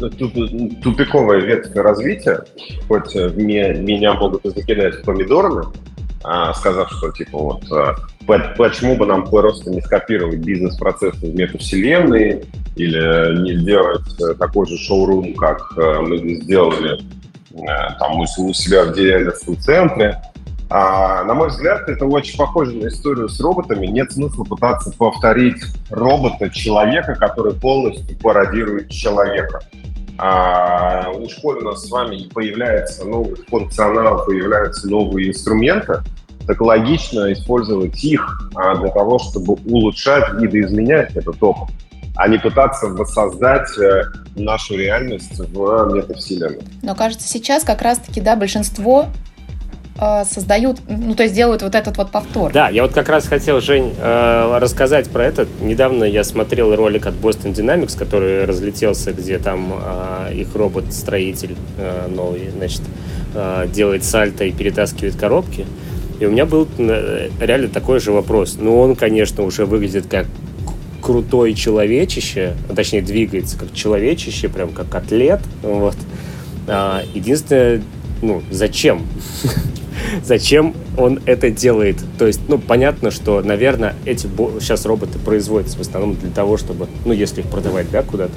тупиковая 0.84 1.40
ветвь 1.40 1.76
развития, 1.76 2.44
хоть 2.88 3.16
меня 3.16 4.14
могут 4.14 4.44
закидать 4.44 5.04
помидорами, 5.04 5.66
сказав, 6.54 6.92
что 6.92 7.12
типа 7.12 7.38
вот 7.38 7.64
а, 7.72 7.96
почему 8.28 8.96
бы 8.96 9.06
нам 9.06 9.28
просто 9.28 9.72
не 9.72 9.82
скопировать 9.82 10.40
бизнес-процессы 10.40 11.26
в 11.26 11.36
метавселенной 11.36 12.46
или 12.76 13.42
не 13.42 13.58
сделать 13.58 14.02
э, 14.22 14.34
такой 14.36 14.68
же 14.68 14.78
шоурум, 14.78 15.34
как 15.34 15.74
э, 15.78 16.00
мы 16.00 16.18
сделали 16.18 17.02
э, 17.52 17.66
там 18.00 18.20
у 18.20 18.54
себя 18.54 18.86
в 18.86 18.94
деревенском 18.94 19.58
центре. 19.58 20.22
А, 20.74 21.26
на 21.26 21.34
мой 21.34 21.50
взгляд, 21.50 21.90
это 21.90 22.06
очень 22.06 22.38
похоже 22.38 22.78
на 22.78 22.88
историю 22.88 23.28
с 23.28 23.40
роботами. 23.42 23.88
Нет 23.88 24.14
смысла 24.14 24.46
пытаться 24.46 24.92
повторить 24.98 25.62
робота 25.90 26.50
человека, 26.50 27.16
который 27.16 27.54
полностью 27.54 28.18
пародирует 28.18 28.90
человека 28.90 29.62
а 30.24 31.10
у 31.10 31.28
школы 31.28 31.62
у 31.62 31.64
нас 31.64 31.88
с 31.88 31.90
вами 31.90 32.30
появляется 32.32 33.06
новый 33.06 33.36
функционал, 33.50 34.24
появляются 34.24 34.88
новые 34.88 35.30
инструменты, 35.30 36.04
так 36.46 36.62
логично 36.62 37.34
использовать 37.34 38.04
их 38.04 38.52
а, 38.54 38.76
для 38.76 38.90
того, 38.90 39.18
чтобы 39.18 39.56
улучшать, 39.66 40.34
видоизменять 40.34 41.16
этот 41.16 41.42
опыт, 41.42 41.74
а 42.16 42.28
не 42.28 42.38
пытаться 42.38 42.88
воссоздать 42.88 43.76
э, 43.80 44.04
нашу 44.36 44.76
реальность 44.76 45.40
в 45.40 45.94
метавселенной. 45.94 46.62
Но 46.84 46.94
кажется, 46.94 47.28
сейчас 47.28 47.64
как 47.64 47.82
раз-таки, 47.82 48.22
да, 48.22 48.36
большинство 48.36 49.08
создают, 50.26 50.80
ну, 50.88 51.14
то 51.14 51.24
есть 51.24 51.36
делают 51.36 51.62
вот 51.62 51.76
этот 51.76 51.98
вот 51.98 52.10
повтор. 52.10 52.52
Да, 52.52 52.70
я 52.70 52.82
вот 52.82 52.92
как 52.92 53.08
раз 53.08 53.28
хотел, 53.28 53.62
Жень, 53.62 53.94
э, 54.00 54.58
рассказать 54.60 55.10
про 55.10 55.26
это. 55.26 55.48
Недавно 55.62 56.04
я 56.04 56.24
смотрел 56.24 56.76
ролик 56.76 57.06
от 57.06 57.14
Boston 57.14 57.54
Dynamics, 57.54 57.98
который 57.98 58.46
разлетелся, 58.46 59.14
где 59.14 59.38
там 59.38 59.74
э, 59.74 60.34
их 60.34 60.56
робот-строитель 60.56 61.56
э, 61.78 62.08
новый, 62.08 62.50
значит, 62.50 62.82
э, 63.36 63.68
делает 63.72 64.04
сальто 64.04 64.44
и 64.44 64.52
перетаскивает 64.52 65.16
коробки. 65.16 65.68
И 66.20 66.26
у 66.26 66.32
меня 66.32 66.46
был 66.46 66.68
реально 66.78 67.68
такой 67.68 68.00
же 68.00 68.12
вопрос. 68.12 68.58
Ну, 68.60 68.80
он, 68.80 68.96
конечно, 68.96 69.44
уже 69.44 69.66
выглядит 69.66 70.08
как 70.08 70.28
крутой 71.02 71.54
человечище, 71.54 72.54
а 72.70 72.74
точнее, 72.74 73.02
двигается 73.02 73.58
как 73.58 73.74
человечище, 73.74 74.50
прям 74.50 74.70
как 74.70 74.94
атлет. 74.96 75.42
Вот. 75.64 75.96
А, 76.68 77.04
единственное, 77.14 77.82
ну, 78.22 78.42
зачем? 78.52 79.02
зачем 80.24 80.74
он 80.98 81.20
это 81.26 81.50
делает. 81.50 81.98
То 82.18 82.28
есть, 82.28 82.42
ну, 82.48 82.58
понятно, 82.58 83.12
что, 83.12 83.42
наверное, 83.42 83.96
эти 84.06 84.28
сейчас 84.60 84.86
роботы 84.86 85.20
производятся 85.20 85.78
в 85.78 85.82
основном 85.82 86.16
для 86.16 86.30
того, 86.30 86.58
чтобы, 86.58 86.88
ну, 87.06 87.14
если 87.14 87.42
их 87.42 87.48
продавать, 87.48 87.90
да, 87.92 88.04
куда-то, 88.04 88.34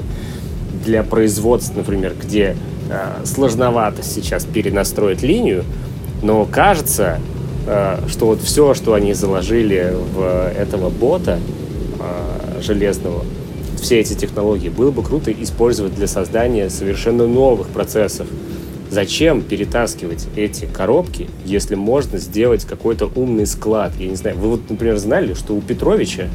для 0.84 1.02
производства, 1.02 1.78
например, 1.78 2.14
где 2.20 2.56
э, 2.90 3.24
сложновато 3.24 4.02
сейчас 4.02 4.44
перенастроить 4.44 5.22
линию, 5.22 5.64
но 6.22 6.44
кажется, 6.44 7.20
э, 7.66 7.98
что 8.08 8.26
вот 8.26 8.40
все, 8.42 8.74
что 8.74 8.94
они 8.94 9.14
заложили 9.14 9.94
в 10.14 10.50
этого 10.56 10.90
бота 10.90 11.38
э, 11.98 12.60
железного, 12.62 13.24
все 13.80 14.00
эти 14.00 14.14
технологии, 14.14 14.68
было 14.68 14.90
бы 14.90 15.02
круто 15.02 15.30
использовать 15.30 15.94
для 15.94 16.06
создания 16.06 16.70
совершенно 16.70 17.26
новых 17.26 17.68
процессов, 17.68 18.26
Зачем 18.94 19.42
перетаскивать 19.42 20.28
эти 20.36 20.66
коробки, 20.66 21.28
если 21.44 21.74
можно 21.74 22.18
сделать 22.18 22.64
какой-то 22.64 23.10
умный 23.16 23.44
склад? 23.44 23.92
Я 23.98 24.06
не 24.06 24.14
знаю, 24.14 24.38
вы 24.38 24.50
вот, 24.50 24.70
например, 24.70 24.98
знали, 24.98 25.34
что 25.34 25.56
у 25.56 25.60
Петровича, 25.60 26.28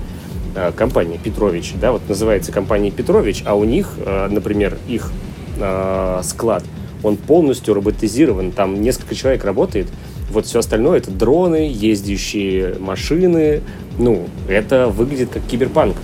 э, 0.56 0.74
компания 0.76 1.18
Петрович, 1.18 1.72
да, 1.80 1.94
вот 1.94 2.02
называется 2.10 2.52
компания 2.52 2.92
Петрович, 2.92 3.44
а 3.46 3.56
у 3.56 3.64
них, 3.64 3.94
э, 4.06 4.28
например, 4.30 4.78
их 4.90 5.10
э, 5.58 6.20
склад, 6.26 6.66
он 7.02 7.16
полностью 7.16 7.76
роботизирован, 7.76 8.52
там 8.52 8.82
несколько 8.82 9.16
человек 9.16 9.46
работает, 9.46 9.88
вот 10.30 10.46
все 10.46 10.60
остальное 10.60 10.98
это 10.98 11.12
дроны, 11.12 11.72
ездящие 11.74 12.76
машины, 12.78 13.62
ну, 13.98 14.28
это 14.50 14.90
выглядит 14.90 15.30
как 15.30 15.44
киберпанк. 15.44 15.96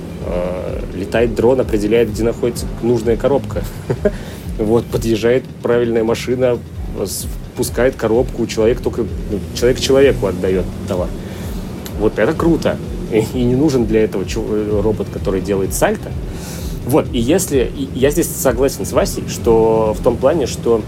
Летает 0.95 1.35
дрон, 1.35 1.59
определяет, 1.59 2.09
где 2.09 2.23
находится 2.23 2.65
нужная 2.81 3.15
коробка. 3.15 3.61
Вот, 4.57 4.85
подъезжает 4.85 5.43
правильная 5.61 6.03
машина, 6.03 6.57
спускает 7.05 7.95
коробку, 7.95 8.47
человек 8.47 8.79
только 8.81 9.01
ну, 9.01 9.39
человек 9.55 9.79
человеку 9.79 10.27
отдает 10.27 10.65
товар. 10.87 11.09
Вот 11.99 12.19
это 12.19 12.33
круто. 12.33 12.77
И, 13.11 13.19
и 13.33 13.43
не 13.43 13.55
нужен 13.55 13.85
для 13.85 14.03
этого 14.03 14.23
э, 14.23 14.81
робот, 14.81 15.07
который 15.11 15.41
делает 15.41 15.73
сальто. 15.73 16.11
Вот, 16.85 17.07
и 17.11 17.19
если... 17.19 17.71
И 17.75 17.89
я 17.97 18.11
здесь 18.11 18.27
согласен 18.27 18.85
с 18.85 18.91
Васей, 18.91 19.23
что 19.27 19.95
в 19.97 20.03
том 20.03 20.17
плане, 20.17 20.45
что 20.45 20.81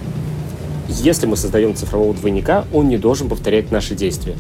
если 0.88 1.26
мы 1.26 1.38
создаем 1.38 1.76
цифрового 1.76 2.14
двойника, 2.14 2.66
он 2.74 2.88
не 2.88 2.98
должен 2.98 3.30
повторять 3.30 3.72
наши 3.72 3.96
действия. 3.96 4.36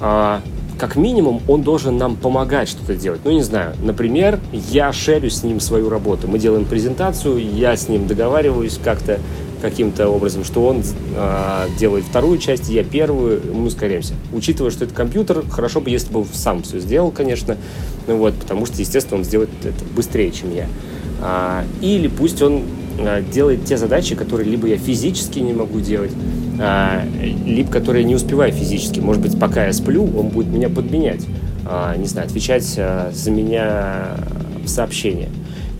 А 0.00 0.42
как 0.78 0.94
минимум 0.96 1.42
он 1.48 1.62
должен 1.62 1.96
нам 1.98 2.16
помогать 2.16 2.68
что-то 2.68 2.94
делать. 2.94 3.20
Ну, 3.24 3.32
не 3.32 3.42
знаю, 3.42 3.74
например, 3.82 4.38
я 4.52 4.92
шерю 4.92 5.28
с 5.28 5.42
ним 5.42 5.60
свою 5.60 5.90
работу. 5.90 6.28
Мы 6.28 6.38
делаем 6.38 6.64
презентацию, 6.64 7.38
я 7.38 7.76
с 7.76 7.88
ним 7.88 8.06
договариваюсь 8.06 8.78
как-то, 8.82 9.18
каким-то 9.60 10.08
образом, 10.08 10.44
что 10.44 10.64
он 10.64 10.82
э, 11.16 11.66
делает 11.78 12.04
вторую 12.04 12.38
часть, 12.38 12.68
я 12.68 12.84
первую, 12.84 13.42
мы 13.52 13.66
ускоряемся. 13.66 14.14
Учитывая, 14.32 14.70
что 14.70 14.84
это 14.84 14.94
компьютер, 14.94 15.44
хорошо 15.50 15.80
бы, 15.80 15.90
если 15.90 16.12
бы 16.12 16.20
он 16.20 16.26
сам 16.32 16.62
все 16.62 16.78
сделал, 16.78 17.10
конечно, 17.10 17.56
ну, 18.06 18.18
вот, 18.18 18.34
потому 18.34 18.66
что, 18.66 18.80
естественно, 18.80 19.18
он 19.18 19.24
сделает 19.24 19.50
это 19.64 19.84
быстрее, 19.96 20.30
чем 20.30 20.54
я. 20.54 20.68
А, 21.20 21.64
или 21.80 22.06
пусть 22.06 22.40
он 22.40 22.62
а, 23.00 23.20
делает 23.22 23.64
те 23.64 23.76
задачи, 23.76 24.14
которые 24.14 24.48
либо 24.48 24.68
я 24.68 24.76
физически 24.76 25.40
не 25.40 25.52
могу 25.52 25.80
делать, 25.80 26.12
а, 26.60 27.04
либо 27.44 27.70
которые 27.70 28.04
не 28.04 28.14
успеваю 28.14 28.52
физически. 28.52 29.00
Может 29.00 29.22
быть, 29.22 29.38
пока 29.38 29.66
я 29.66 29.72
сплю, 29.72 30.04
он 30.04 30.28
будет 30.28 30.48
меня 30.48 30.68
подменять, 30.68 31.24
а, 31.64 31.96
не 31.96 32.06
знаю, 32.06 32.26
отвечать 32.26 32.74
а, 32.78 33.10
за 33.12 33.30
меня 33.30 34.16
в 34.64 34.68
сообщения. 34.68 35.28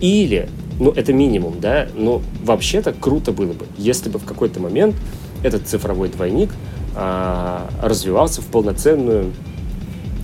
Или, 0.01 0.49
ну, 0.79 0.91
это 0.91 1.13
минимум, 1.13 1.55
да, 1.61 1.89
но 1.97 2.23
вообще-то 2.45 2.93
круто 2.93 3.33
было 3.33 3.53
бы, 3.53 3.67
если 3.77 4.09
бы 4.09 4.19
в 4.19 4.25
какой-то 4.25 4.61
момент 4.61 4.95
этот 5.43 5.67
цифровой 5.67 6.09
двойник 6.09 6.51
а, 6.95 7.69
развивался 7.83 8.41
в 8.41 8.47
полноценную, 8.47 9.33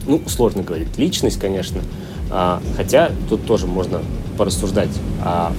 ну, 0.06 0.22
сложно 0.26 0.62
говорить, 0.62 0.96
личность, 0.98 1.40
конечно, 1.40 1.80
хотя 2.76 3.10
тут 3.28 3.46
тоже 3.46 3.66
можно 3.66 4.00
порассуждать, 4.36 4.90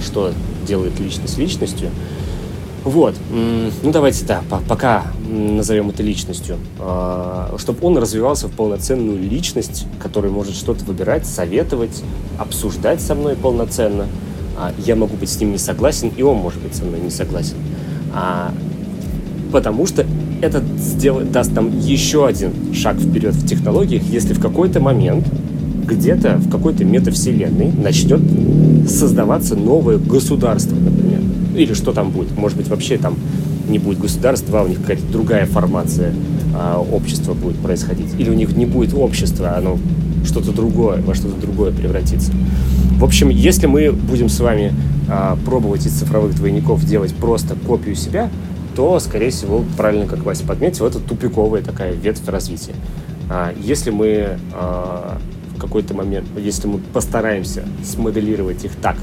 что 0.04 0.32
делает 0.66 1.00
личность 1.00 1.38
личностью. 1.38 1.90
Вот. 2.86 3.16
Ну, 3.32 3.90
давайте, 3.90 4.24
да, 4.24 4.42
пока 4.68 5.06
назовем 5.28 5.88
это 5.90 6.04
личностью. 6.04 6.56
А, 6.78 7.52
Чтобы 7.58 7.84
он 7.84 7.98
развивался 7.98 8.46
в 8.46 8.52
полноценную 8.52 9.18
личность, 9.18 9.86
которая 9.98 10.30
может 10.30 10.54
что-то 10.54 10.84
выбирать, 10.84 11.26
советовать, 11.26 12.04
обсуждать 12.38 13.00
со 13.00 13.16
мной 13.16 13.34
полноценно. 13.34 14.06
А, 14.56 14.72
я 14.78 14.94
могу 14.94 15.16
быть 15.16 15.30
с 15.30 15.40
ним 15.40 15.50
не 15.50 15.58
согласен, 15.58 16.12
и 16.16 16.22
он 16.22 16.36
может 16.36 16.62
быть 16.62 16.76
со 16.76 16.84
мной 16.84 17.00
не 17.00 17.10
согласен. 17.10 17.56
А, 18.14 18.54
потому 19.50 19.84
что 19.86 20.06
это 20.40 20.62
сделает, 20.78 21.32
даст 21.32 21.50
нам 21.54 21.76
еще 21.76 22.24
один 22.24 22.72
шаг 22.72 22.98
вперед 22.98 23.34
в 23.34 23.48
технологиях, 23.48 24.04
если 24.04 24.32
в 24.32 24.40
какой-то 24.40 24.78
момент 24.78 25.26
где-то 25.86 26.36
в 26.36 26.50
какой-то 26.50 26.84
метавселенной 26.84 27.72
начнет 27.72 28.20
создаваться 28.88 29.56
новое 29.56 29.98
государство, 29.98 30.76
например 30.76 31.05
или 31.56 31.74
что 31.74 31.92
там 31.92 32.10
будет. 32.10 32.36
Может 32.36 32.56
быть, 32.56 32.68
вообще 32.68 32.98
там 32.98 33.16
не 33.68 33.78
будет 33.78 33.98
государства, 33.98 34.60
а 34.60 34.62
у 34.62 34.68
них 34.68 34.80
какая-то 34.80 35.04
другая 35.10 35.46
формация 35.46 36.12
а, 36.54 36.78
общества 36.78 37.34
будет 37.34 37.56
происходить. 37.56 38.14
Или 38.18 38.30
у 38.30 38.34
них 38.34 38.56
не 38.56 38.66
будет 38.66 38.94
общества, 38.94 39.56
оно 39.56 39.78
что-то 40.24 40.52
другое, 40.52 41.00
во 41.02 41.14
что-то 41.14 41.40
другое 41.40 41.72
превратится. 41.72 42.32
В 42.98 43.04
общем, 43.04 43.28
если 43.28 43.66
мы 43.66 43.92
будем 43.92 44.28
с 44.28 44.40
вами 44.40 44.72
а, 45.08 45.36
пробовать 45.44 45.86
из 45.86 45.92
цифровых 45.92 46.34
двойников 46.34 46.84
делать 46.84 47.14
просто 47.14 47.54
копию 47.54 47.94
себя, 47.94 48.30
то, 48.74 49.00
скорее 49.00 49.30
всего, 49.30 49.64
правильно, 49.76 50.06
как 50.06 50.24
Вася 50.24 50.44
подметил, 50.44 50.86
это 50.86 50.98
тупиковая 50.98 51.62
такая 51.62 51.92
ветвь 51.92 52.26
развития. 52.28 52.74
А, 53.30 53.52
если 53.60 53.90
мы 53.90 54.38
а, 54.52 55.18
в 55.56 55.60
какой-то 55.60 55.94
момент, 55.94 56.26
если 56.36 56.68
мы 56.68 56.78
постараемся 56.78 57.64
смоделировать 57.84 58.64
их 58.64 58.72
так, 58.76 58.96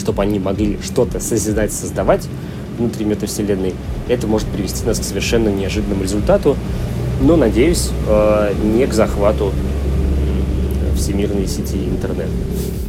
чтобы 0.00 0.22
они 0.22 0.38
могли 0.38 0.78
что-то 0.82 1.20
созидать, 1.20 1.72
создавать 1.72 2.26
внутри 2.78 3.04
метавселенной, 3.04 3.74
это 4.08 4.26
может 4.26 4.48
привести 4.48 4.84
нас 4.86 4.98
к 4.98 5.04
совершенно 5.04 5.48
неожиданному 5.48 6.02
результату, 6.02 6.56
но, 7.20 7.36
надеюсь, 7.36 7.90
э, 8.08 8.54
не 8.64 8.86
к 8.86 8.94
захвату 8.94 9.52
всемирной 10.96 11.46
сети 11.46 11.76
интернет. 11.76 12.28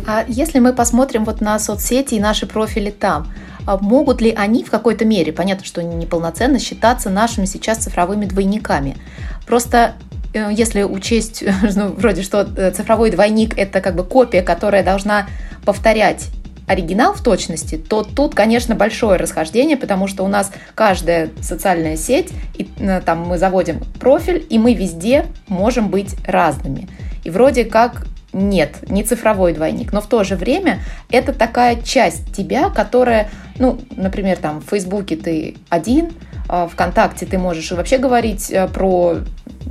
А 0.08 0.26
если 0.28 0.60
мы 0.60 0.74
посмотрим 0.74 1.26
вот 1.26 1.42
на 1.42 1.60
соцсети 1.60 2.16
и 2.16 2.20
наши 2.20 2.46
профили 2.46 2.90
там, 2.90 3.28
а 3.66 3.78
могут 3.78 4.22
ли 4.22 4.34
они 4.36 4.64
в 4.64 4.72
какой-то 4.72 5.06
мере, 5.06 5.32
понятно, 5.32 5.66
что 5.66 5.82
они 5.82 5.96
неполноценно, 5.96 6.60
считаться 6.60 7.10
нашими 7.10 7.46
сейчас 7.46 7.78
цифровыми 7.80 8.26
двойниками? 8.26 8.98
Просто 9.46 9.94
э, 10.34 10.50
если 10.52 10.84
учесть, 10.84 11.44
ну, 11.76 11.90
вроде 11.90 12.24
что 12.24 12.42
э, 12.42 12.72
цифровой 12.72 13.12
двойник– 13.12 13.58
это 13.58 13.82
как 13.82 13.96
бы 13.96 14.04
копия, 14.04 14.42
которая 14.42 14.84
должна 14.84 15.28
повторять 15.66 16.30
оригинал 16.68 17.14
в 17.14 17.22
точности, 17.22 17.78
то 17.78 18.04
тут, 18.04 18.36
конечно, 18.36 18.76
большое 18.76 19.18
расхождение, 19.18 19.78
потому 19.78 20.08
что 20.08 20.24
у 20.24 20.28
нас 20.28 20.52
каждая 20.76 21.30
социальная 21.42 21.98
сеть, 21.98 22.32
и 22.56 22.68
э, 22.78 23.02
там 23.02 23.28
мы 23.28 23.38
заводим 23.38 23.82
профиль, 24.00 24.46
и 24.50 24.58
мы 24.58 24.74
везде 24.74 25.26
можем 25.48 25.90
быть 25.90 26.16
разными. 26.26 26.88
И 27.24 27.30
вроде 27.30 27.66
как 27.66 28.06
нет, 28.34 28.90
не 28.90 29.04
цифровой 29.04 29.54
двойник, 29.54 29.92
но 29.92 30.00
в 30.02 30.08
то 30.08 30.24
же 30.24 30.36
время 30.36 30.80
это 31.10 31.34
такая 31.34 31.82
часть 31.82 32.34
тебя, 32.34 32.70
которая, 32.70 33.30
ну, 33.58 33.80
например, 33.92 34.38
там 34.38 34.62
в 34.62 34.70
Фейсбуке 34.70 35.18
ты 35.18 35.56
один, 35.70 36.12
а 36.48 36.68
ВКонтакте 36.68 37.26
ты 37.26 37.38
можешь 37.38 37.72
вообще 37.72 37.98
говорить 37.98 38.50
э, 38.52 38.68
про 38.68 39.18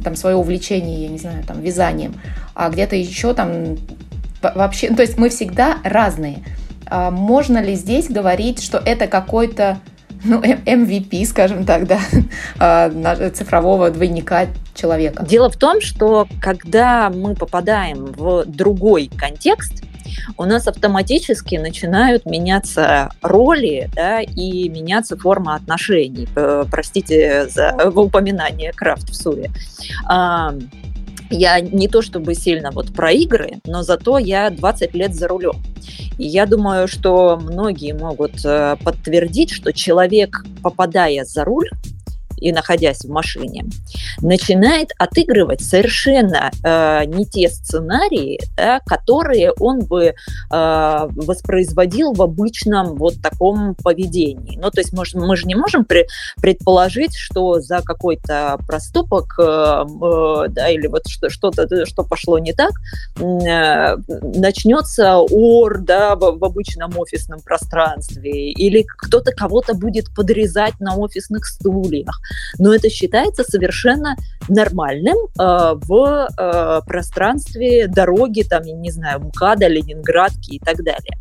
там 0.05 0.17
свое 0.17 0.37
увлечение, 0.37 1.03
я 1.03 1.09
не 1.09 1.19
знаю, 1.19 1.45
там 1.45 1.61
вязанием, 1.61 2.15
а 2.55 2.69
где-то 2.69 2.97
еще 2.97 3.35
там 3.35 3.77
вообще, 4.43 4.89
то 4.89 5.03
есть 5.03 5.19
мы 5.19 5.29
всегда 5.29 5.79
разные. 5.85 6.39
А 6.91 7.11
можно 7.11 7.63
ли 7.63 7.75
здесь 7.75 8.09
говорить, 8.09 8.63
что 8.63 8.79
это 8.79 9.07
какой-то 9.07 9.79
ну, 10.25 10.41
MVP, 10.43 11.25
скажем 11.25 11.65
так, 11.65 11.87
да, 11.87 12.01
а, 12.59 13.31
цифрового 13.31 13.91
двойника 13.91 14.47
человека. 14.75 15.25
Дело 15.25 15.51
в 15.51 15.57
том, 15.57 15.81
что 15.81 16.27
когда 16.41 17.11
мы 17.11 17.35
попадаем 17.35 18.07
в 18.07 18.45
другой 18.45 19.11
контекст, 19.17 19.85
у 20.37 20.45
нас 20.45 20.67
автоматически 20.67 21.55
начинают 21.55 22.27
меняться 22.27 23.11
роли 23.23 23.89
да, 23.95 24.21
и 24.21 24.69
меняться 24.69 25.17
форма 25.17 25.55
отношений. 25.55 26.29
Простите 26.71 27.47
за 27.49 27.73
упоминание 27.95 28.73
Крафт 28.73 29.09
в 29.09 29.15
Суре 29.15 29.51
я 31.31 31.61
не 31.61 31.89
то 31.89 32.03
чтобы 32.03 32.35
сильно 32.35 32.71
вот 32.73 32.93
про 32.93 33.13
игры, 33.13 33.61
но 33.65 33.83
зато 33.83 34.19
я 34.19 34.51
20 34.51 34.95
лет 34.95 35.15
за 35.15 35.29
рулем. 35.29 35.63
И 36.21 36.27
я 36.27 36.45
думаю, 36.45 36.87
что 36.87 37.41
многие 37.43 37.95
могут 37.95 38.45
э, 38.45 38.77
подтвердить, 38.85 39.51
что 39.53 39.73
человек, 39.73 40.45
попадая 40.63 41.25
за 41.25 41.47
руль, 41.47 41.71
и 42.41 42.53
находясь 42.53 43.05
в 43.05 43.11
машине, 43.11 43.65
начинает 44.21 44.91
отыгрывать 44.99 45.63
совершенно 45.63 46.51
э, 46.65 47.05
не 47.07 47.27
те 47.27 47.49
сценарии, 47.49 48.41
да, 48.57 48.81
которые 48.81 49.53
он 49.53 49.81
бы 49.81 50.05
э, 50.05 50.13
воспроизводил 50.51 52.13
в 52.13 52.23
обычном 52.23 52.97
вот 52.97 53.21
таком 53.23 53.75
поведении. 53.75 54.59
Ну, 54.61 54.71
то 54.71 54.81
есть 54.81 54.93
мы, 54.93 55.05
мы 55.15 55.37
же 55.37 55.47
не 55.47 55.55
можем 55.55 55.85
при, 55.85 56.07
предположить, 56.41 57.15
что 57.17 57.61
за 57.61 57.81
какой-то 57.83 58.59
проступок 58.67 59.35
э, 59.39 59.43
э, 59.43 60.49
да, 60.49 60.69
или 60.69 60.87
вот 60.87 61.03
что-то, 61.07 61.87
что 61.87 62.05
пошло 62.05 62.39
не 62.39 62.53
так, 62.53 62.73
э, 63.19 63.97
начнется 64.37 65.19
ор 65.19 65.81
да, 65.81 66.17
в, 66.17 66.39
в 66.39 66.45
обычном 66.45 66.97
офисном 66.99 67.41
пространстве, 67.41 68.51
или 68.51 68.85
кто-то 68.99 69.33
кого-то 69.33 69.75
будет 69.75 70.15
подрезать 70.15 70.79
на 70.81 70.97
офисных 70.97 71.47
стульях 71.47 72.21
но 72.59 72.75
это 72.75 72.89
считается 72.89 73.45
совершенно 73.45 74.17
нормальным 74.49 75.17
э, 75.17 75.75
в 75.75 76.29
э, 76.39 76.81
пространстве 76.87 77.87
дороги, 77.87 78.43
там, 78.43 78.63
я 78.65 78.75
не 78.75 78.91
знаю, 78.91 79.21
МКАДа, 79.21 79.69
Ленинградки 79.69 80.53
и 80.53 80.59
так 80.59 80.77
далее. 80.83 81.19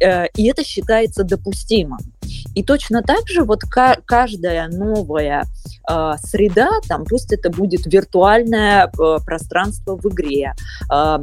Э, 0.00 0.26
и 0.36 0.48
это 0.48 0.64
считается 0.64 1.24
допустимым. 1.24 1.98
И 2.54 2.62
точно 2.62 3.02
так 3.02 3.28
же 3.28 3.44
вот 3.44 3.62
каждая 4.06 4.68
новая 4.68 5.44
э, 5.88 6.12
среда, 6.22 6.68
там, 6.88 7.04
пусть 7.04 7.32
это 7.32 7.50
будет 7.50 7.86
виртуальное 7.86 8.86
э, 8.86 9.18
пространство 9.24 9.96
в 9.96 10.06
игре, 10.06 10.54
э, 10.92 11.18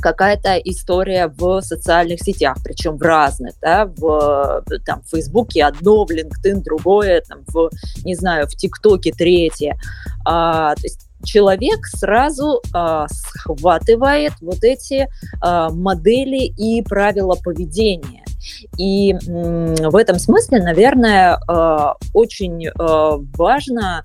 какая-то 0.00 0.56
история 0.56 1.28
в 1.28 1.60
социальных 1.62 2.20
сетях, 2.20 2.56
причем 2.64 2.96
в 2.96 3.02
разных, 3.02 3.54
да, 3.60 3.86
в 3.86 4.64
там, 4.84 5.02
в 5.02 5.10
Фейсбуке 5.10 5.64
одно, 5.64 6.04
в 6.04 6.10
LinkedIn 6.10 6.62
другое, 6.62 7.22
там, 7.28 7.40
в, 7.48 7.70
не 8.04 8.14
знаю, 8.14 8.46
в 8.46 8.56
ТикТоке 8.56 9.12
третье. 9.12 9.78
А, 10.24 10.74
то 10.74 10.82
есть 10.82 11.06
человек 11.24 11.86
сразу 11.86 12.62
а, 12.72 13.06
схватывает 13.08 14.32
вот 14.40 14.62
эти 14.62 15.08
а, 15.40 15.70
модели 15.70 16.44
и 16.44 16.82
правила 16.82 17.36
поведения. 17.42 18.24
И 18.78 19.12
м, 19.12 19.74
в 19.74 19.96
этом 19.96 20.18
смысле, 20.18 20.62
наверное, 20.62 21.38
а, 21.46 21.96
очень 22.14 22.68
а, 22.68 23.18
важно 23.36 24.02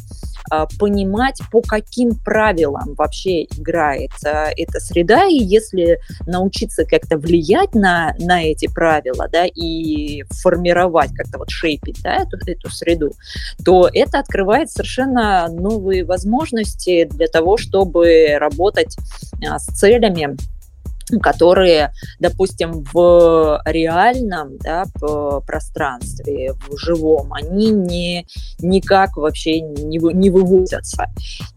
понимать, 0.80 1.40
по 1.52 1.62
каким 1.62 2.16
правилам 2.16 2.94
вообще 2.96 3.44
играет 3.44 4.12
а, 4.26 4.50
эта 4.56 4.80
среда, 4.80 5.26
и 5.26 5.38
если 5.38 6.00
научиться 6.26 6.86
как-то 6.86 7.18
влиять 7.18 7.74
на, 7.74 8.16
на 8.20 8.44
эти 8.44 8.68
правила, 8.68 9.28
да, 9.32 9.46
и 9.46 10.24
формировать, 10.42 11.12
как-то 11.14 11.40
вот 11.40 11.50
шейпить, 11.50 12.02
да, 12.04 12.24
эту, 12.24 12.38
эту 12.46 12.70
среду, 12.70 13.14
то 13.64 13.90
это 13.92 14.20
открывает 14.20 14.72
совершенно 14.72 15.48
новые 15.48 16.04
возможности 16.06 17.06
для 17.06 17.28
того, 17.28 17.58
чтобы 17.58 18.38
работать 18.40 18.96
а, 19.48 19.60
с 19.60 19.66
целями, 19.66 20.38
которые, 21.22 21.92
допустим, 22.20 22.84
в 22.94 23.62
реальном 23.66 24.58
да, 24.58 24.86
пространстве, 25.46 26.54
в 26.68 26.78
живом, 26.78 27.34
они 27.34 27.72
не, 27.72 28.28
никак 28.60 29.18
вообще 29.18 29.62
не, 29.62 29.98
не 29.98 30.30
выводятся. 30.30 31.08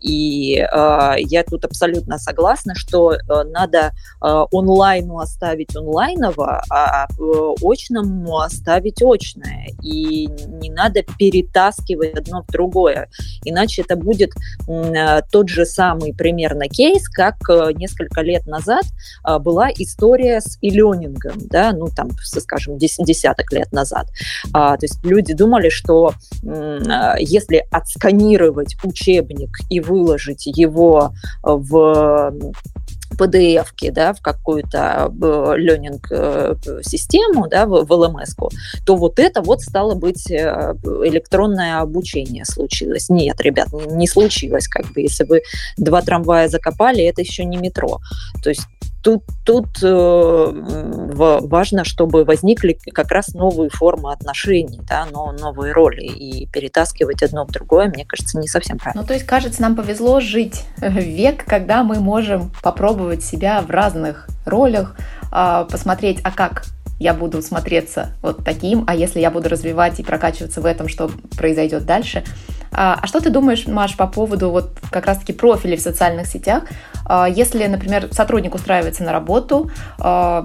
И 0.01 0.59
э, 0.59 1.15
я 1.19 1.45
тут 1.45 1.65
абсолютно 1.65 2.19
согласна, 2.19 2.75
что 2.75 3.15
э, 3.15 3.19
надо 3.45 3.93
э, 4.23 4.45
онлайну 4.53 5.19
оставить 5.19 5.75
онлайново, 5.77 6.63
а 6.71 7.07
э, 7.07 7.55
очному 7.63 8.39
оставить 8.39 9.03
очное. 9.03 9.69
И 9.83 10.27
не 10.27 10.71
надо 10.71 11.03
перетаскивать 11.19 12.15
одно 12.15 12.43
в 12.43 12.53
другое. 12.53 13.09
Иначе 13.45 13.83
это 13.83 13.97
будет 13.97 14.31
э, 14.69 15.21
тот 15.31 15.49
же 15.49 15.65
самый 15.65 16.15
примерно 16.15 16.69
кейс, 16.69 17.09
как 17.09 17.37
э, 17.49 17.73
несколько 17.75 18.21
лет 18.21 18.47
назад 18.47 18.85
э, 19.27 19.38
была 19.39 19.71
история 19.71 20.41
с 20.41 20.59
e-learning, 20.63 21.19
да, 21.37 21.73
ну 21.73 21.89
там, 21.89 22.11
скажем, 22.23 22.79
десяток 22.79 23.53
лет 23.53 23.73
назад. 23.73 24.09
А, 24.53 24.77
то 24.77 24.85
есть 24.85 25.05
люди 25.05 25.35
думали, 25.35 25.69
что 25.69 26.13
а, 26.47 27.17
если 27.19 27.67
отсканировать 27.71 28.77
учебник 28.83 29.59
и 29.71 29.81
выложить 29.81 30.47
его 30.47 31.13
в 31.43 32.33
PDF, 33.13 33.67
да, 33.93 34.13
в 34.13 34.21
какую-то 34.21 35.11
ленинг-систему, 35.57 37.49
да, 37.49 37.67
в, 37.67 37.85
в 37.85 37.93
LMS, 37.93 38.37
то 38.87 38.97
вот 38.97 39.19
это 39.19 39.43
вот 39.43 39.61
стало 39.63 39.95
быть 39.95 40.31
электронное 40.31 41.81
обучение 41.81 42.45
случилось. 42.45 43.09
Нет, 43.09 43.41
ребят, 43.41 43.69
не 43.91 44.07
случилось. 44.07 44.69
Как 44.69 44.87
бы, 44.93 45.01
если 45.01 45.25
вы 45.25 45.43
два 45.77 46.03
трамвая 46.03 46.49
закопали, 46.49 47.03
это 47.05 47.23
еще 47.23 47.45
не 47.45 47.57
метро. 47.57 47.99
То 48.43 48.51
есть 48.51 48.67
тут, 49.03 49.25
тут 49.45 49.67
э, 49.83 50.53
важно, 51.13 51.85
чтобы 51.85 52.25
возникли 52.25 52.79
как 52.93 53.11
раз 53.11 53.35
новые 53.35 53.71
формы 53.71 54.13
отношений, 54.13 54.81
да, 54.89 55.07
но 55.11 55.33
новые 55.33 55.73
роли. 55.73 56.03
И 56.03 56.47
перетаскивать 56.47 57.23
одно 57.23 57.47
в 57.47 57.51
другое, 57.51 57.89
мне 57.89 58.05
кажется, 58.05 58.39
не 58.39 58.49
совсем 58.49 58.79
правильно. 58.79 59.03
Ну, 59.03 59.07
то 59.07 59.15
есть, 59.15 59.27
кажется, 59.27 59.63
нам 59.63 59.77
повезло 59.77 60.21
жить 60.21 60.65
век, 60.81 61.45
когда 61.45 61.83
мы 61.83 62.01
можем 62.01 62.51
попробовать 62.63 63.25
себя 63.25 63.61
в 63.63 63.71
разных 63.71 64.29
ролях, 64.45 64.97
э, 65.33 65.67
посмотреть, 65.71 66.21
а 66.25 66.31
как 66.31 66.65
я 66.99 67.15
буду 67.15 67.43
смотреться 67.43 68.11
вот 68.23 68.45
таким, 68.45 68.85
а 68.87 68.95
если 68.95 69.21
я 69.21 69.31
буду 69.31 69.49
развивать 69.49 70.01
и 70.01 70.03
прокачиваться 70.03 70.61
в 70.61 70.67
этом, 70.67 70.89
что 70.89 71.11
произойдет 71.37 71.87
дальше. 71.87 72.25
А, 72.73 72.99
а 73.03 73.07
что 73.07 73.21
ты 73.21 73.31
думаешь, 73.31 73.67
Маш, 73.67 73.97
по 73.97 74.07
поводу 74.07 74.51
вот 74.51 74.79
как 74.91 75.07
раз-таки 75.07 75.33
профилей 75.33 75.77
в 75.77 75.81
социальных 75.81 76.27
сетях? 76.27 76.65
А, 77.05 77.29
если, 77.29 77.67
например, 77.67 78.09
сотрудник 78.13 78.55
устраивается 78.55 79.03
на 79.03 79.13
работу, 79.13 79.71
а, 79.99 80.45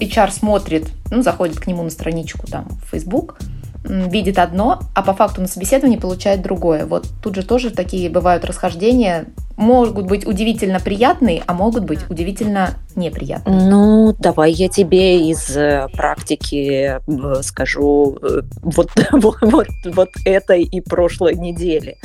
HR 0.00 0.30
смотрит, 0.30 0.88
ну, 1.10 1.22
заходит 1.22 1.58
к 1.60 1.66
нему 1.66 1.82
на 1.82 1.90
страничку 1.90 2.46
там 2.46 2.68
в 2.68 2.90
Facebook, 2.90 3.38
видит 3.84 4.38
одно, 4.38 4.80
а 4.94 5.02
по 5.02 5.12
факту 5.12 5.40
на 5.40 5.46
собеседовании 5.46 5.98
получает 5.98 6.42
другое. 6.42 6.86
Вот 6.86 7.06
тут 7.22 7.34
же 7.34 7.42
тоже 7.42 7.70
такие 7.70 8.08
бывают 8.08 8.44
расхождения, 8.44 9.26
могут 9.56 10.06
быть 10.06 10.26
удивительно 10.26 10.80
приятные, 10.80 11.42
а 11.46 11.54
могут 11.54 11.84
быть 11.84 12.00
удивительно 12.10 12.74
неприятные. 12.96 13.68
Ну, 13.68 14.14
давай 14.18 14.52
я 14.52 14.68
тебе 14.68 15.28
из 15.30 15.56
э, 15.56 15.88
практики 15.92 16.98
э, 16.98 17.42
скажу 17.42 18.18
э, 18.22 18.42
вот, 18.62 18.90
вот, 19.12 19.36
вот, 19.40 19.68
вот 19.84 20.08
этой 20.24 20.62
и 20.62 20.80
прошлой 20.80 21.34
недели. 21.34 21.96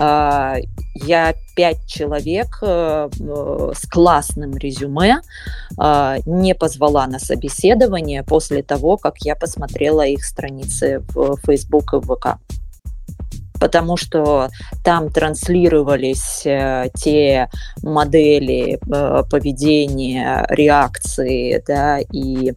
А, 0.00 0.56
я 0.94 1.34
пять 1.56 1.84
человек 1.86 2.58
с 2.62 3.88
классным 3.90 4.56
резюме 4.56 5.20
не 6.26 6.54
позвала 6.54 7.06
на 7.08 7.18
собеседование 7.18 8.22
после 8.22 8.62
того, 8.62 8.96
как 8.96 9.18
я 9.22 9.34
посмотрела 9.34 10.06
их 10.06 10.24
страницы 10.24 11.02
в 11.12 11.36
Facebook 11.44 11.94
и 11.94 12.00
ВК 12.00 12.38
потому 13.60 13.96
что 13.96 14.48
там 14.84 15.10
транслировались 15.10 16.42
э, 16.44 16.88
те 16.94 17.48
модели 17.82 18.78
э, 18.78 19.22
поведения, 19.30 20.46
реакции, 20.48 21.62
да, 21.66 21.98
и 21.98 22.50
э, 22.50 22.54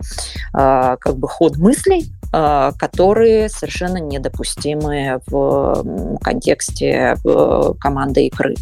как 0.53 1.17
бы 1.17 1.27
ход 1.27 1.57
мыслей, 1.57 2.11
которые 2.31 3.49
совершенно 3.49 3.97
недопустимы 3.97 5.19
в 5.27 6.17
контексте 6.21 7.17
команды 7.77 8.27
игры. 8.27 8.55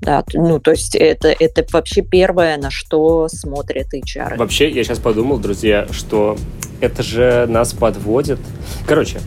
Да, 0.00 0.24
ну, 0.32 0.60
то 0.60 0.70
есть 0.70 0.94
это, 0.94 1.28
это 1.28 1.66
вообще 1.72 2.02
первое, 2.02 2.56
на 2.58 2.70
что 2.70 3.26
смотрят 3.28 3.92
HR. 3.92 4.36
Вообще, 4.36 4.70
я 4.70 4.84
сейчас 4.84 5.00
подумал, 5.00 5.38
друзья, 5.38 5.86
что 5.90 6.36
это 6.80 7.02
же 7.02 7.46
нас 7.48 7.72
подводит. 7.72 8.40
Короче, 8.86 9.20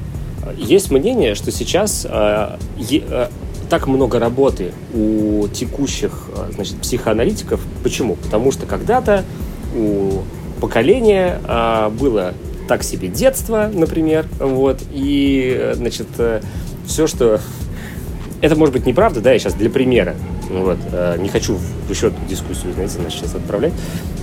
есть 0.58 0.91
мнение, 0.91 1.36
что 1.36 1.51
сейчас 1.51 2.05
э, 2.10 2.58
э, 2.91 3.27
так 3.69 3.88
много 3.88 4.19
работы 4.19 4.71
у 4.93 5.47
текущих 5.47 6.29
э, 6.36 6.51
значит, 6.53 6.75
психоаналитиков. 6.77 7.62
Почему? 7.84 8.15
Потому 8.15 8.51
что 8.51 8.65
когда-то 8.65 9.23
у 9.75 10.21
поколения 10.62 11.39
э, 11.47 11.89
было 11.89 12.34
так 12.67 12.84
себе 12.84 13.08
детство, 13.08 13.69
например, 13.71 14.27
вот, 14.39 14.79
и, 14.91 15.71
значит, 15.75 16.08
э, 16.17 16.41
все, 16.86 17.08
что... 17.08 17.39
Это 18.41 18.55
может 18.55 18.73
быть 18.73 18.86
неправда, 18.86 19.21
да, 19.21 19.31
я 19.31 19.39
сейчас 19.39 19.53
для 19.53 19.69
примера, 19.69 20.15
вот, 20.49 20.77
э, 20.91 21.17
не 21.19 21.29
хочу 21.29 21.55
в 21.55 21.89
еще 21.89 22.08
одну 22.08 22.19
дискуссию, 22.27 22.73
знаете, 22.73 22.99
нас 22.99 23.13
сейчас 23.13 23.36
отправлять. 23.36 23.73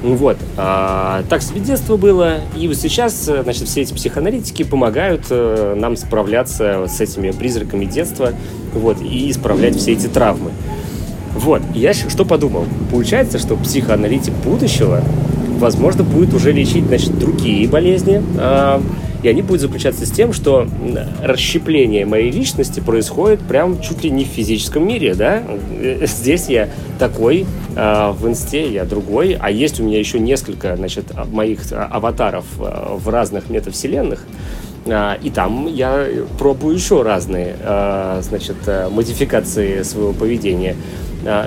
Вот. 0.02 0.36
А, 0.56 1.22
так 1.28 1.42
себе 1.42 1.60
детство 1.60 1.96
было, 1.96 2.40
и 2.56 2.68
вот 2.68 2.76
сейчас, 2.76 3.28
э, 3.28 3.42
значит, 3.42 3.68
все 3.68 3.82
эти 3.82 3.92
психоаналитики 3.92 4.62
помогают 4.62 5.26
э, 5.30 5.74
нам 5.76 5.96
справляться 5.96 6.86
с 6.88 7.00
этими 7.00 7.30
призраками 7.30 7.84
детства, 7.84 8.32
вот, 8.74 9.00
и 9.00 9.30
исправлять 9.30 9.76
все 9.76 9.92
эти 9.92 10.06
травмы. 10.06 10.50
Вот, 11.34 11.62
я 11.74 11.94
что 11.94 12.24
подумал? 12.24 12.66
Получается, 12.90 13.38
что 13.38 13.56
психоаналитик 13.56 14.34
будущего, 14.44 15.02
возможно, 15.58 16.04
будет 16.04 16.34
уже 16.34 16.52
лечить, 16.52 16.86
значит, 16.86 17.18
другие 17.18 17.68
болезни, 17.68 18.22
а, 18.38 18.82
и 19.22 19.28
они 19.28 19.42
будут 19.42 19.60
заключаться 19.60 20.04
с 20.04 20.10
тем, 20.10 20.32
что 20.32 20.66
расщепление 21.22 22.04
моей 22.06 22.30
личности 22.30 22.80
происходит 22.80 23.40
прям 23.40 23.80
чуть 23.80 24.02
ли 24.04 24.10
не 24.10 24.24
в 24.24 24.28
физическом 24.28 24.86
мире, 24.86 25.14
да? 25.14 25.42
Здесь 26.02 26.48
я 26.48 26.68
такой, 26.98 27.46
а, 27.76 28.12
в 28.12 28.26
инсте 28.28 28.70
я 28.70 28.84
другой, 28.84 29.36
а 29.40 29.50
есть 29.50 29.80
у 29.80 29.84
меня 29.84 29.98
еще 29.98 30.18
несколько, 30.18 30.76
значит, 30.76 31.06
моих 31.30 31.60
аватаров 31.72 32.44
а, 32.58 32.96
в 32.96 33.08
разных 33.08 33.48
метавселенных, 33.48 34.26
а, 34.86 35.18
и 35.22 35.30
там 35.30 35.66
я 35.68 36.06
пробую 36.38 36.74
еще 36.74 37.02
разные, 37.02 37.56
значит, 38.22 38.56
модификации 38.90 39.82
своего 39.82 40.12
поведения. 40.12 40.76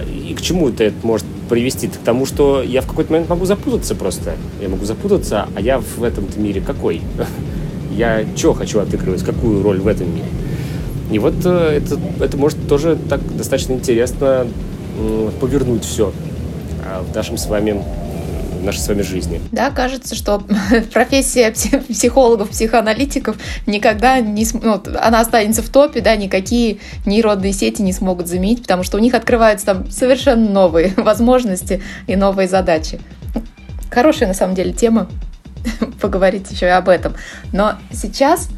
И 0.07 0.33
к 0.33 0.41
чему 0.41 0.69
это 0.69 0.93
может 1.03 1.25
привести? 1.49 1.89
К 1.89 1.97
тому, 1.97 2.25
что 2.25 2.63
я 2.63 2.79
в 2.79 2.87
какой-то 2.87 3.11
момент 3.11 3.29
могу 3.29 3.43
запутаться 3.43 3.93
просто. 3.93 4.35
Я 4.61 4.69
могу 4.69 4.85
запутаться, 4.85 5.49
а 5.53 5.59
я 5.59 5.79
в 5.79 6.01
этом 6.01 6.25
мире 6.37 6.61
какой? 6.61 7.01
я 7.95 8.25
что 8.35 8.53
хочу 8.53 8.79
отыгрывать, 8.79 9.23
какую 9.23 9.63
роль 9.63 9.79
в 9.79 9.87
этом 9.87 10.13
мире. 10.13 10.27
И 11.11 11.19
вот 11.19 11.35
э, 11.45 11.81
это, 11.81 11.99
это 12.23 12.37
может 12.37 12.67
тоже 12.67 12.97
так 13.09 13.21
достаточно 13.35 13.73
интересно 13.73 14.47
повернуть 15.39 15.83
все 15.83 16.13
а, 16.85 17.03
в 17.03 17.13
нашем 17.13 17.37
с 17.37 17.47
вами 17.47 17.81
в 18.59 18.63
нашей 18.63 18.79
с 18.79 18.87
вами 18.87 19.01
жизни. 19.01 19.41
Да, 19.51 19.69
кажется, 19.69 20.15
что 20.15 20.41
профессия 20.93 21.51
психологов, 21.87 22.49
психоаналитиков 22.49 23.37
никогда 23.67 24.19
не... 24.19 24.45
Ну, 24.53 24.81
она 25.01 25.19
останется 25.19 25.61
в 25.61 25.69
топе, 25.69 26.01
да, 26.01 26.15
никакие 26.15 26.79
нейронные 27.05 27.53
сети 27.53 27.81
не 27.81 27.93
смогут 27.93 28.27
заменить, 28.27 28.61
потому 28.61 28.83
что 28.83 28.97
у 28.97 29.01
них 29.01 29.13
открываются 29.13 29.67
там 29.67 29.91
совершенно 29.91 30.49
новые 30.49 30.93
возможности 30.97 31.83
и 32.07 32.15
новые 32.15 32.47
задачи. 32.47 32.99
Хорошая, 33.91 34.27
на 34.27 34.33
самом 34.33 34.55
деле, 34.55 34.73
тема. 34.73 35.09
поговорить 36.01 36.49
еще 36.51 36.67
и 36.67 36.69
об 36.69 36.89
этом. 36.89 37.15
Но 37.51 37.73
сейчас, 37.91 38.49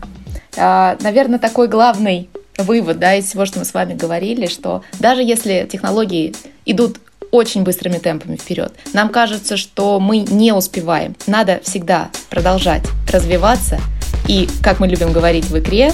а, 0.58 0.98
наверное, 1.02 1.40
такой 1.40 1.68
главный 1.68 2.30
вывод 2.58 3.00
да, 3.00 3.16
из 3.16 3.26
всего, 3.26 3.46
что 3.46 3.60
мы 3.60 3.66
с 3.66 3.74
вами 3.74 3.94
говорили, 3.94 4.48
что 4.48 4.84
даже 5.00 5.22
если 5.22 5.68
технологии 5.70 6.36
идут 6.66 6.98
очень 7.32 7.64
быстрыми 7.64 7.98
темпами 7.98 8.38
вперед. 8.38 8.74
Нам 8.94 9.10
кажется, 9.10 9.58
что 9.58 10.00
мы 10.00 10.20
не 10.20 10.54
успеваем. 10.54 11.16
Надо 11.28 11.60
всегда 11.64 12.10
продолжать 12.30 12.84
развиваться. 13.12 13.80
И, 14.28 14.48
как 14.62 14.80
мы 14.80 14.88
любим 14.88 15.12
говорить 15.14 15.46
в 15.46 15.58
игре, 15.58 15.92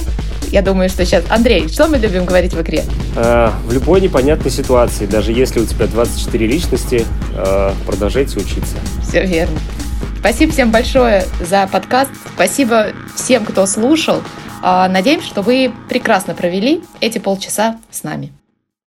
я 0.52 0.62
думаю, 0.62 0.90
что 0.90 1.06
сейчас... 1.06 1.24
Андрей, 1.30 1.68
что 1.68 1.88
мы 1.88 1.98
любим 1.98 2.26
говорить 2.26 2.54
в 2.54 2.62
игре? 2.62 2.84
Э, 3.16 3.50
в 3.66 3.74
любой 3.74 4.02
непонятной 4.02 4.52
ситуации, 4.52 5.06
даже 5.06 5.32
если 5.32 5.60
у 5.60 5.66
тебя 5.66 5.88
24 5.88 6.48
личности, 6.48 7.06
э, 7.36 7.72
продолжайте 7.86 8.40
учиться. 8.40 8.76
Все 9.08 9.26
верно. 9.26 9.58
Спасибо 10.24 10.54
всем 10.54 10.72
большое 10.72 11.26
за 11.42 11.68
подкаст. 11.68 12.10
Спасибо 12.34 12.94
всем, 13.14 13.44
кто 13.44 13.66
слушал. 13.66 14.24
А, 14.62 14.88
надеемся, 14.88 15.28
что 15.28 15.42
вы 15.42 15.74
прекрасно 15.90 16.34
провели 16.34 16.82
эти 17.02 17.18
полчаса 17.20 17.78
с 17.92 18.04
нами. 18.04 18.32